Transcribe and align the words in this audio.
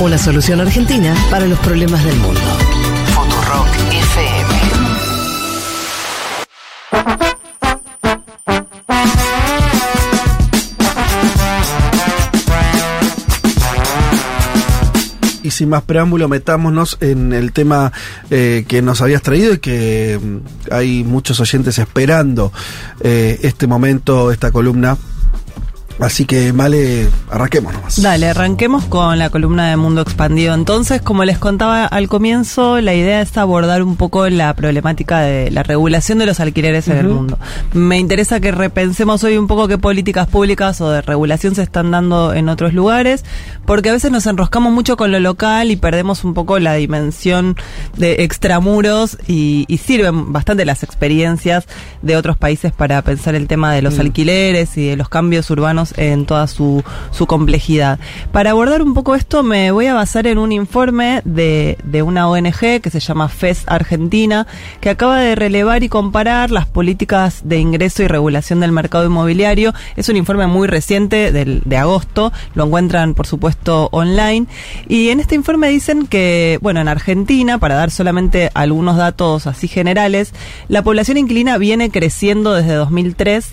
Una 0.00 0.16
solución 0.16 0.62
argentina 0.62 1.14
para 1.30 1.46
los 1.46 1.58
problemas 1.58 2.02
del 2.02 2.16
mundo. 2.16 2.40
Futurock 3.14 3.68
FM. 3.92 4.54
Y 15.42 15.50
sin 15.50 15.68
más 15.68 15.82
preámbulo, 15.82 16.28
metámonos 16.28 16.96
en 17.02 17.34
el 17.34 17.52
tema 17.52 17.92
eh, 18.30 18.64
que 18.66 18.80
nos 18.80 19.02
habías 19.02 19.20
traído 19.20 19.52
y 19.52 19.58
que 19.58 20.18
mm, 20.18 20.72
hay 20.72 21.04
muchos 21.04 21.40
oyentes 21.40 21.78
esperando 21.78 22.54
eh, 23.02 23.38
este 23.42 23.66
momento, 23.66 24.32
esta 24.32 24.50
columna. 24.50 24.96
Así 26.00 26.24
que, 26.24 26.54
Male, 26.54 27.08
arranquemos 27.30 27.74
nomás. 27.74 28.00
Dale, 28.00 28.28
arranquemos 28.28 28.86
con 28.86 29.18
la 29.18 29.28
columna 29.28 29.68
de 29.68 29.76
Mundo 29.76 30.00
Expandido. 30.00 30.54
Entonces, 30.54 31.02
como 31.02 31.26
les 31.26 31.36
contaba 31.36 31.84
al 31.84 32.08
comienzo, 32.08 32.80
la 32.80 32.94
idea 32.94 33.20
es 33.20 33.36
abordar 33.36 33.82
un 33.82 33.96
poco 33.96 34.26
la 34.30 34.54
problemática 34.54 35.20
de 35.20 35.50
la 35.50 35.62
regulación 35.62 36.18
de 36.18 36.24
los 36.24 36.40
alquileres 36.40 36.88
en 36.88 36.96
el 36.96 37.08
mundo. 37.08 37.38
Me 37.74 37.98
interesa 37.98 38.40
que 38.40 38.50
repensemos 38.50 39.22
hoy 39.24 39.36
un 39.36 39.46
poco 39.46 39.68
qué 39.68 39.76
políticas 39.76 40.26
públicas 40.26 40.80
o 40.80 40.90
de 40.90 41.02
regulación 41.02 41.54
se 41.54 41.62
están 41.62 41.90
dando 41.90 42.32
en 42.32 42.48
otros 42.48 42.72
lugares, 42.72 43.24
porque 43.66 43.90
a 43.90 43.92
veces 43.92 44.10
nos 44.10 44.26
enroscamos 44.26 44.72
mucho 44.72 44.96
con 44.96 45.12
lo 45.12 45.20
local 45.20 45.70
y 45.70 45.76
perdemos 45.76 46.24
un 46.24 46.32
poco 46.32 46.58
la 46.58 46.74
dimensión 46.74 47.56
de 47.98 48.24
extramuros 48.24 49.18
y, 49.28 49.66
y 49.68 49.76
sirven 49.76 50.32
bastante 50.32 50.64
las 50.64 50.82
experiencias 50.82 51.66
de 52.00 52.16
otros 52.16 52.38
países 52.38 52.72
para 52.72 53.02
pensar 53.02 53.34
el 53.34 53.46
tema 53.48 53.74
de 53.74 53.82
los 53.82 53.98
alquileres 53.98 54.78
y 54.78 54.88
de 54.88 54.96
los 54.96 55.10
cambios 55.10 55.50
urbanos 55.50 55.89
en 55.96 56.26
toda 56.26 56.46
su, 56.46 56.82
su 57.10 57.26
complejidad. 57.26 57.98
Para 58.32 58.50
abordar 58.50 58.82
un 58.82 58.94
poco 58.94 59.14
esto 59.14 59.42
me 59.42 59.70
voy 59.70 59.86
a 59.86 59.94
basar 59.94 60.26
en 60.26 60.38
un 60.38 60.52
informe 60.52 61.22
de, 61.24 61.76
una 62.04 62.28
ONG 62.28 62.80
que 62.80 62.90
se 62.90 63.00
llama 63.00 63.28
FES 63.28 63.64
Argentina, 63.66 64.46
que 64.80 64.90
acaba 64.90 65.18
de 65.20 65.34
relevar 65.34 65.82
y 65.82 65.88
comparar 65.88 66.50
las 66.50 66.66
políticas 66.66 67.40
de 67.44 67.58
ingreso 67.58 68.02
y 68.02 68.08
regulación 68.08 68.60
del 68.60 68.72
mercado 68.72 69.04
inmobiliario. 69.06 69.74
Es 69.96 70.08
un 70.08 70.16
informe 70.16 70.46
muy 70.46 70.66
reciente 70.68 71.32
del, 71.32 71.62
de 71.64 71.76
agosto, 71.76 72.32
lo 72.54 72.64
encuentran 72.66 73.14
por 73.14 73.26
supuesto 73.26 73.88
online. 73.92 74.46
Y 74.88 75.10
en 75.10 75.20
este 75.20 75.34
informe 75.34 75.68
dicen 75.68 76.06
que, 76.06 76.58
bueno, 76.62 76.80
en 76.80 76.88
Argentina, 76.88 77.58
para 77.58 77.74
dar 77.74 77.90
solamente 77.90 78.50
algunos 78.54 78.96
datos 78.96 79.46
así 79.46 79.68
generales, 79.68 80.32
la 80.68 80.82
población 80.82 81.18
inquilina 81.18 81.58
viene 81.58 81.90
creciendo 81.90 82.54
desde 82.54 82.74
2003 82.74 83.50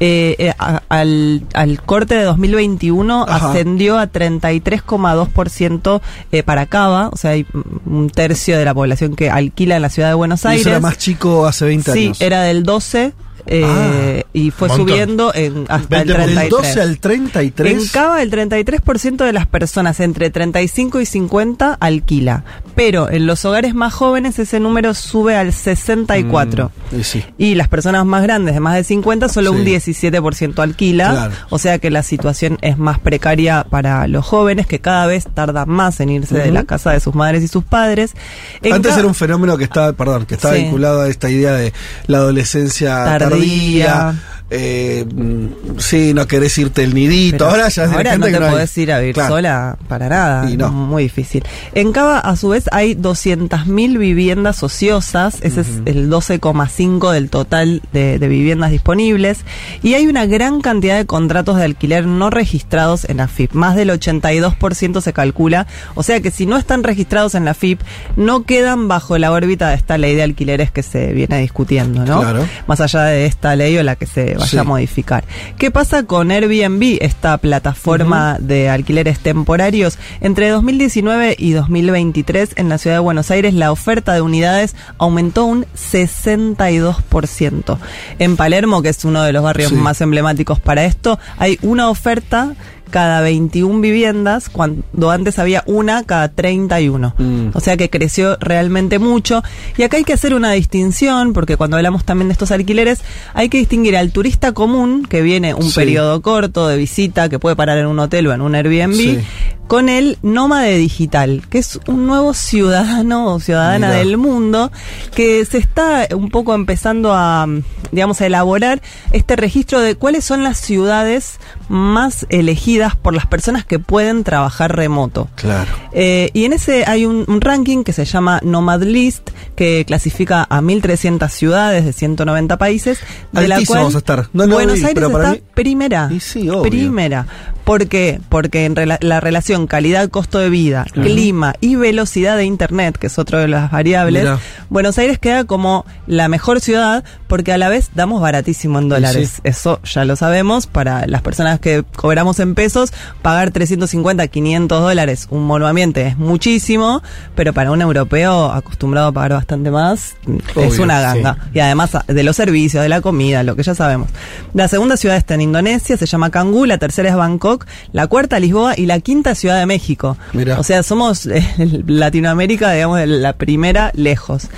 eh, 0.00 0.36
eh, 0.38 0.52
a- 0.58 0.82
al, 0.88 1.42
al 1.80 1.86
corte 1.86 2.14
de 2.14 2.24
2021 2.24 3.24
Ajá. 3.28 3.50
ascendió 3.50 3.98
a 3.98 4.06
33,2% 4.10 6.00
eh, 6.32 6.42
para 6.42 6.66
Cava, 6.66 7.08
o 7.12 7.16
sea, 7.16 7.32
hay 7.32 7.46
un 7.86 8.10
tercio 8.10 8.58
de 8.58 8.64
la 8.64 8.74
población 8.74 9.16
que 9.16 9.30
alquila 9.30 9.76
en 9.76 9.82
la 9.82 9.88
ciudad 9.90 10.08
de 10.08 10.14
Buenos 10.14 10.44
Y 10.44 10.48
Aires. 10.48 10.60
eso 10.62 10.70
era 10.70 10.80
más 10.80 10.98
chico 10.98 11.46
hace 11.46 11.64
20 11.64 11.92
sí, 11.92 12.04
años. 12.06 12.20
era 12.20 12.42
del 12.42 12.62
12 12.62 13.12
eh, 13.46 14.22
Ah, 14.22 14.26
y 14.32 14.50
fue 14.50 14.68
montón. 14.68 14.88
subiendo 14.88 15.32
en, 15.34 15.64
hasta 15.68 16.00
el 16.02 16.08
20%. 16.08 16.16
Del 16.16 16.34
33. 16.34 16.50
12 16.50 16.80
al 16.80 16.98
33. 16.98 17.72
En 17.82 17.88
Cava 17.88 18.22
el 18.22 18.30
33% 18.30 19.24
de 19.24 19.32
las 19.32 19.46
personas 19.46 20.00
entre 20.00 20.30
35 20.30 21.00
y 21.00 21.06
50 21.06 21.74
alquila, 21.80 22.44
pero 22.74 23.10
en 23.10 23.26
los 23.26 23.44
hogares 23.44 23.74
más 23.74 23.92
jóvenes 23.92 24.38
ese 24.38 24.60
número 24.60 24.94
sube 24.94 25.36
al 25.36 25.52
64. 25.52 26.70
Mm, 26.92 27.00
y 27.00 27.04
sí. 27.04 27.24
Y 27.38 27.54
las 27.54 27.68
personas 27.68 28.04
más 28.06 28.22
grandes 28.22 28.54
de 28.54 28.60
más 28.60 28.74
de 28.76 28.84
50 28.84 29.28
solo 29.28 29.52
Sí. 29.52 29.56
un 29.58 29.64
17% 29.64 30.62
alquila, 30.62 31.10
Claro. 31.10 31.34
o 31.50 31.58
sea 31.58 31.78
que 31.78 31.90
la 31.90 32.02
situación 32.02 32.58
es 32.62 32.78
más 32.78 32.98
precaria 32.98 33.64
para 33.68 34.06
los 34.06 34.24
jóvenes 34.26 34.66
que 34.66 34.80
cada 34.80 35.06
vez 35.06 35.26
tardan 35.32 35.68
más 35.68 36.00
en 36.00 36.10
irse 36.10 36.36
de 36.38 36.50
la 36.50 36.64
casa 36.64 36.92
de 36.92 37.00
sus 37.00 37.14
madres 37.14 37.42
y 37.42 37.48
sus 37.48 37.64
padres. 37.64 38.14
En 38.62 38.72
Antes 38.74 38.96
era 38.96 39.06
un 39.06 39.14
fenómeno 39.14 39.56
que 39.56 39.64
estaba, 39.64 39.92
perdón, 39.92 40.26
que 40.26 40.34
estaba 40.34 40.54
Sí. 40.54 40.62
vinculado 40.64 41.02
a 41.02 41.08
esta 41.08 41.28
idea 41.30 41.52
de 41.52 41.72
la 42.06 42.18
adolescencia 42.18 43.04
tardía. 43.04 43.29
Tardía. 43.30 44.14
Eh, 44.50 45.04
mm, 45.14 45.78
sí, 45.78 46.12
no 46.12 46.26
querés 46.26 46.56
irte 46.58 46.82
el 46.82 46.94
nidito. 46.94 47.38
Pero 47.38 47.50
ahora 47.50 47.68
ya 47.68 47.84
es 47.84 47.92
ahora 47.92 48.18
no 48.18 48.26
te 48.26 48.32
que 48.32 48.38
podés 48.38 48.76
ir 48.78 48.92
a 48.92 48.98
vivir 48.98 49.14
Claro. 49.14 49.34
sola 49.36 49.78
para 49.88 50.08
nada. 50.08 50.50
Y 50.50 50.56
no. 50.56 50.70
Muy 50.70 51.04
difícil. 51.04 51.44
En 51.74 51.92
Cava, 51.92 52.18
a 52.18 52.34
su 52.36 52.48
vez, 52.48 52.64
hay 52.72 52.94
200.000 52.94 53.98
viviendas 53.98 54.62
ociosas. 54.62 55.38
Ese 55.42 55.60
es 55.60 55.68
el 55.86 56.10
12,5 56.10 57.12
del 57.12 57.30
total 57.30 57.82
de, 57.92 58.18
de 58.18 58.28
viviendas 58.28 58.70
disponibles. 58.72 59.38
Y 59.82 59.94
hay 59.94 60.06
una 60.08 60.26
gran 60.26 60.60
cantidad 60.60 60.96
de 60.96 61.06
contratos 61.06 61.56
de 61.56 61.64
alquiler 61.64 62.06
no 62.06 62.30
registrados 62.30 63.04
en 63.08 63.18
la 63.18 63.28
FIP. 63.28 63.52
Más 63.52 63.76
del 63.76 63.90
82% 63.90 65.00
se 65.00 65.12
calcula. 65.12 65.66
O 65.94 66.02
sea 66.02 66.20
que 66.20 66.30
si 66.30 66.46
no 66.46 66.56
están 66.56 66.82
registrados 66.82 67.34
en 67.34 67.44
la 67.44 67.54
FIP, 67.54 67.80
no 68.16 68.42
quedan 68.42 68.88
bajo 68.88 69.16
la 69.18 69.30
órbita 69.32 69.68
de 69.68 69.76
esta 69.76 69.96
ley 69.98 70.14
de 70.16 70.22
alquileres 70.24 70.70
que 70.70 70.82
se 70.82 71.12
viene 71.12 71.38
discutiendo, 71.40 72.04
¿no? 72.04 72.20
Claro. 72.20 72.46
Más 72.66 72.80
allá 72.80 73.04
de 73.04 73.26
esta 73.26 73.54
ley 73.56 73.76
o 73.78 73.82
la 73.82 73.96
que 73.96 74.06
se 74.06 74.39
vaya 74.40 74.50
Sí. 74.50 74.58
a 74.58 74.64
modificar. 74.64 75.24
¿Qué 75.58 75.70
pasa 75.70 76.04
con 76.04 76.30
Airbnb, 76.30 76.98
esta 77.00 77.36
plataforma 77.38 78.36
de 78.40 78.68
alquileres 78.68 79.20
temporarios? 79.20 79.98
Entre 80.20 80.48
2019 80.48 81.36
y 81.38 81.52
2023 81.52 82.50
en 82.56 82.68
la 82.68 82.78
ciudad 82.78 82.96
de 82.96 83.00
Buenos 83.00 83.30
Aires 83.30 83.54
la 83.54 83.72
oferta 83.72 84.12
de 84.14 84.20
unidades 84.22 84.74
aumentó 84.98 85.44
un 85.44 85.66
62%. 85.74 87.78
En 88.18 88.36
Palermo, 88.36 88.82
que 88.82 88.88
es 88.88 89.04
uno 89.04 89.22
de 89.22 89.32
los 89.32 89.42
barrios 89.42 89.70
Sí. 89.70 89.76
más 89.76 90.00
emblemáticos 90.00 90.60
para 90.60 90.84
esto, 90.84 91.18
hay 91.38 91.58
una 91.62 91.88
oferta 91.88 92.54
cada 92.90 93.20
21 93.22 93.80
viviendas, 93.80 94.48
cuando 94.48 95.10
antes 95.10 95.38
había 95.38 95.62
una 95.66 96.02
cada 96.04 96.28
31. 96.28 97.14
Mm. 97.16 97.48
O 97.54 97.60
sea 97.60 97.76
que 97.76 97.88
creció 97.90 98.36
realmente 98.40 98.98
mucho. 98.98 99.42
Y 99.76 99.82
acá 99.82 99.96
hay 99.96 100.04
que 100.04 100.12
hacer 100.12 100.34
una 100.34 100.52
distinción, 100.52 101.32
porque 101.32 101.56
cuando 101.56 101.76
hablamos 101.76 102.04
también 102.04 102.28
de 102.28 102.32
estos 102.32 102.50
alquileres, 102.50 103.00
hay 103.34 103.48
que 103.48 103.58
distinguir 103.58 103.96
al 103.96 104.12
turista 104.12 104.52
común, 104.52 105.06
que 105.08 105.22
viene 105.22 105.54
un 105.54 105.70
Sí. 105.70 105.74
periodo 105.76 106.20
corto 106.20 106.68
de 106.68 106.76
visita, 106.76 107.28
que 107.28 107.38
puede 107.38 107.56
parar 107.56 107.78
en 107.78 107.86
un 107.86 107.98
hotel 107.98 108.26
o 108.26 108.32
en 108.34 108.40
un 108.40 108.54
Airbnb, 108.54 108.94
Sí. 108.94 109.18
con 109.66 109.88
el 109.88 110.18
nómade 110.22 110.76
digital, 110.76 111.42
que 111.48 111.58
es 111.58 111.78
un 111.86 112.06
nuevo 112.06 112.34
ciudadano 112.34 113.34
o 113.34 113.40
ciudadana 113.40 113.92
del 113.92 114.16
mundo, 114.16 114.72
que 115.14 115.44
se 115.44 115.58
está 115.58 116.08
un 116.14 116.28
poco 116.28 116.54
empezando 116.54 117.12
a, 117.14 117.46
digamos, 117.92 118.20
a 118.20 118.26
elaborar 118.26 118.80
este 119.12 119.36
registro 119.36 119.80
de 119.80 119.94
cuáles 119.94 120.24
son 120.24 120.44
las 120.44 120.58
ciudades 120.58 121.38
más 121.68 122.26
elegidas 122.30 122.96
por 122.96 123.14
las 123.14 123.26
personas 123.26 123.64
que 123.64 123.78
pueden 123.78 124.24
trabajar 124.24 124.74
remoto. 124.76 125.28
Claro. 125.36 125.70
Eh, 125.92 126.30
y 126.32 126.44
en 126.44 126.52
ese 126.52 126.84
hay 126.86 127.06
un, 127.06 127.24
un 127.28 127.40
ranking 127.40 127.84
que 127.84 127.92
se 127.92 128.04
llama 128.04 128.40
Nomad 128.42 128.82
List, 128.82 129.30
que 129.56 129.84
clasifica 129.86 130.46
a 130.48 130.60
1.300 130.60 131.28
ciudades 131.30 131.84
de 131.84 131.92
190 131.92 132.56
países. 132.58 132.98
De 133.32 133.46
la 133.48 133.60
cual 133.66 133.80
vamos 133.80 133.94
a 133.94 133.98
estar. 133.98 134.28
No 134.32 134.46
Buenos 134.48 134.76
vi, 134.80 134.84
Aires 134.86 135.04
está 135.04 135.30
mí- 135.32 135.42
primera. 135.54 136.08
Y 136.10 136.20
sí, 136.20 136.48
obvio. 136.48 136.62
Primera. 136.62 137.26
¿Por 137.64 137.86
qué? 137.88 138.20
Porque 138.28 138.64
en 138.64 138.74
rela- 138.74 138.98
la 139.00 139.20
relación 139.20 139.66
calidad-costo 139.68 140.38
de 140.38 140.50
vida, 140.50 140.86
clima 140.92 141.54
y 141.60 141.76
velocidad 141.76 142.36
de 142.36 142.44
Internet, 142.44 142.98
que 142.98 143.06
es 143.06 143.18
otra 143.18 143.38
de 143.40 143.48
las 143.48 143.70
variables. 143.70 144.26
Buenos 144.70 144.98
Aires 144.98 145.18
queda 145.18 145.44
como 145.44 145.84
la 146.06 146.28
mejor 146.28 146.60
ciudad 146.60 147.04
porque 147.28 147.52
a 147.52 147.58
la 147.58 147.68
vez 147.68 147.79
damos 147.94 148.20
baratísimo 148.20 148.78
en 148.78 148.88
dólares. 148.88 149.32
sí. 149.36 149.40
Eso 149.44 149.80
ya 149.84 150.04
lo 150.04 150.16
sabemos. 150.16 150.66
Para 150.66 151.06
las 151.06 151.22
personas 151.22 151.60
que 151.60 151.82
cobramos 151.96 152.38
en 152.40 152.54
pesos, 152.54 152.92
pagar 153.22 153.50
350, 153.50 154.26
500 154.28 154.80
dólares 154.82 155.26
un 155.30 155.44
monoambiente 155.44 156.06
es 156.06 156.16
muchísimo, 156.18 157.02
pero 157.34 157.52
para 157.52 157.70
un 157.70 157.80
europeo 157.82 158.50
acostumbrado 158.52 159.08
a 159.08 159.12
pagar 159.12 159.32
bastante 159.32 159.70
más, 159.70 160.14
es 160.56 160.78
una 160.78 161.00
ganga. 161.00 161.36
Y 161.54 161.60
además 161.60 161.94
a- 161.94 162.04
de 162.06 162.22
los 162.22 162.36
servicios, 162.36 162.82
de 162.82 162.88
la 162.88 163.00
comida, 163.00 163.42
lo 163.42 163.56
que 163.56 163.62
ya 163.62 163.74
sabemos. 163.74 164.08
La 164.54 164.68
segunda 164.68 164.96
ciudad 164.96 165.16
está 165.16 165.34
en 165.34 165.42
Indonesia, 165.42 165.96
se 165.96 166.06
llama 166.06 166.30
Cangú, 166.30 166.64
la 166.66 166.78
tercera 166.78 167.08
es 167.08 167.14
Bangkok, 167.16 167.66
la 167.92 168.06
cuarta 168.06 168.38
Lisboa 168.40 168.74
y 168.76 168.86
la 168.86 169.00
quinta 169.00 169.34
Ciudad 169.34 169.58
de 169.58 169.66
México. 169.66 170.16
Mirá. 170.32 170.58
O 170.58 170.62
sea, 170.62 170.82
somos 170.82 171.26
eh, 171.26 171.44
Latinoamérica, 171.86 172.72
digamos, 172.72 173.00
la 173.06 173.32
primera 173.34 173.90
lejos. 173.94 174.48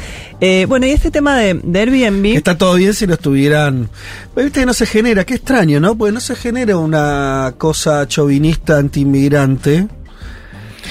Eh, 0.44 0.67
bueno, 0.69 0.87
y 0.87 0.91
este 0.91 1.12
tema 1.12 1.39
de, 1.39 1.55
de 1.62 1.79
Airbnb... 1.79 2.35
Está 2.35 2.59
todo 2.59 2.75
bien 2.75 2.94
si 2.94 3.06
no 3.06 3.15
estuvieran. 3.15 3.89
Pero 4.35 4.44
Viste 4.47 4.59
que 4.59 4.67
no 4.67 4.75
se 4.75 4.87
genera, 4.87 5.25
qué 5.25 5.35
extraño, 5.35 5.79
¿no? 5.79 5.97
Porque 5.97 6.11
no 6.11 6.19
se 6.19 6.35
genera 6.35 6.77
una 6.79 7.55
cosa 7.59 8.09
chauvinista 8.09 8.77
anti-inmigrante. 8.77 9.87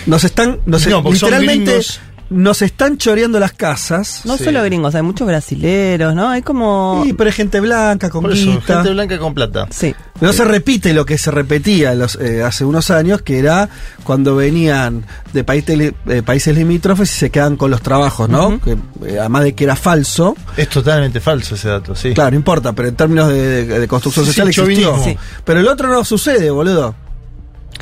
Nos 0.05 0.23
están, 0.23 0.59
nos 0.65 0.87
No, 0.87 1.03
literalmente. 1.11 1.81
Nos 2.31 2.61
están 2.61 2.97
choreando 2.97 3.39
las 3.41 3.51
casas. 3.51 4.21
no 4.23 4.37
Sí. 4.37 4.45
solo 4.45 4.63
gringos, 4.63 4.95
hay 4.95 5.01
muchos 5.01 5.27
brasileros, 5.27 6.15
¿no? 6.15 6.29
Hay 6.29 6.41
como... 6.41 7.01
Sí, 7.05 7.11
pero 7.11 7.27
hay 7.27 7.33
gente 7.33 7.59
blanca, 7.59 8.09
con 8.09 8.21
Por 8.23 8.31
eso, 8.31 8.45
guita. 8.51 8.75
gente 8.75 8.91
blanca 8.91 9.19
con 9.19 9.33
plata. 9.33 9.67
Sí. 9.69 9.93
No 10.21 10.31
se 10.31 10.45
repite 10.45 10.93
lo 10.93 11.05
que 11.05 11.17
se 11.17 11.29
repetía 11.29 11.93
los, 11.93 12.15
eh, 12.15 12.41
hace 12.41 12.63
unos 12.63 12.89
años, 12.89 13.21
que 13.21 13.37
era 13.39 13.67
cuando 14.05 14.35
venían 14.37 15.03
de 15.33 15.43
países, 15.43 15.93
eh, 16.07 16.21
países 16.23 16.55
limítrofes 16.55 17.11
y 17.13 17.19
se 17.19 17.29
quedan 17.31 17.57
con 17.57 17.69
los 17.69 17.81
trabajos, 17.81 18.29
¿no? 18.29 18.61
Que, 18.61 18.77
eh, 19.07 19.17
además 19.19 19.43
de 19.43 19.53
que 19.53 19.63
era 19.65 19.75
falso. 19.75 20.35
Es 20.55 20.69
totalmente 20.69 21.19
falso 21.19 21.55
ese 21.55 21.67
dato, 21.67 21.95
sí. 21.95 22.13
Claro, 22.13 22.31
no 22.31 22.37
importa, 22.37 22.71
pero 22.71 22.87
en 22.87 22.95
términos 22.95 23.27
de, 23.29 23.65
de- 23.65 23.79
de 23.79 23.87
construcción 23.89 24.25
Sí, 24.25 24.31
social 24.33 24.53
sí, 24.53 24.61
existió. 24.61 25.17
Pero 25.43 25.59
el 25.59 25.67
otro 25.67 25.89
no 25.89 26.05
sucede, 26.05 26.49
boludo. 26.49 26.95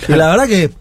Y 0.08 0.14
la 0.14 0.30
verdad 0.30 0.48
que 0.48 0.72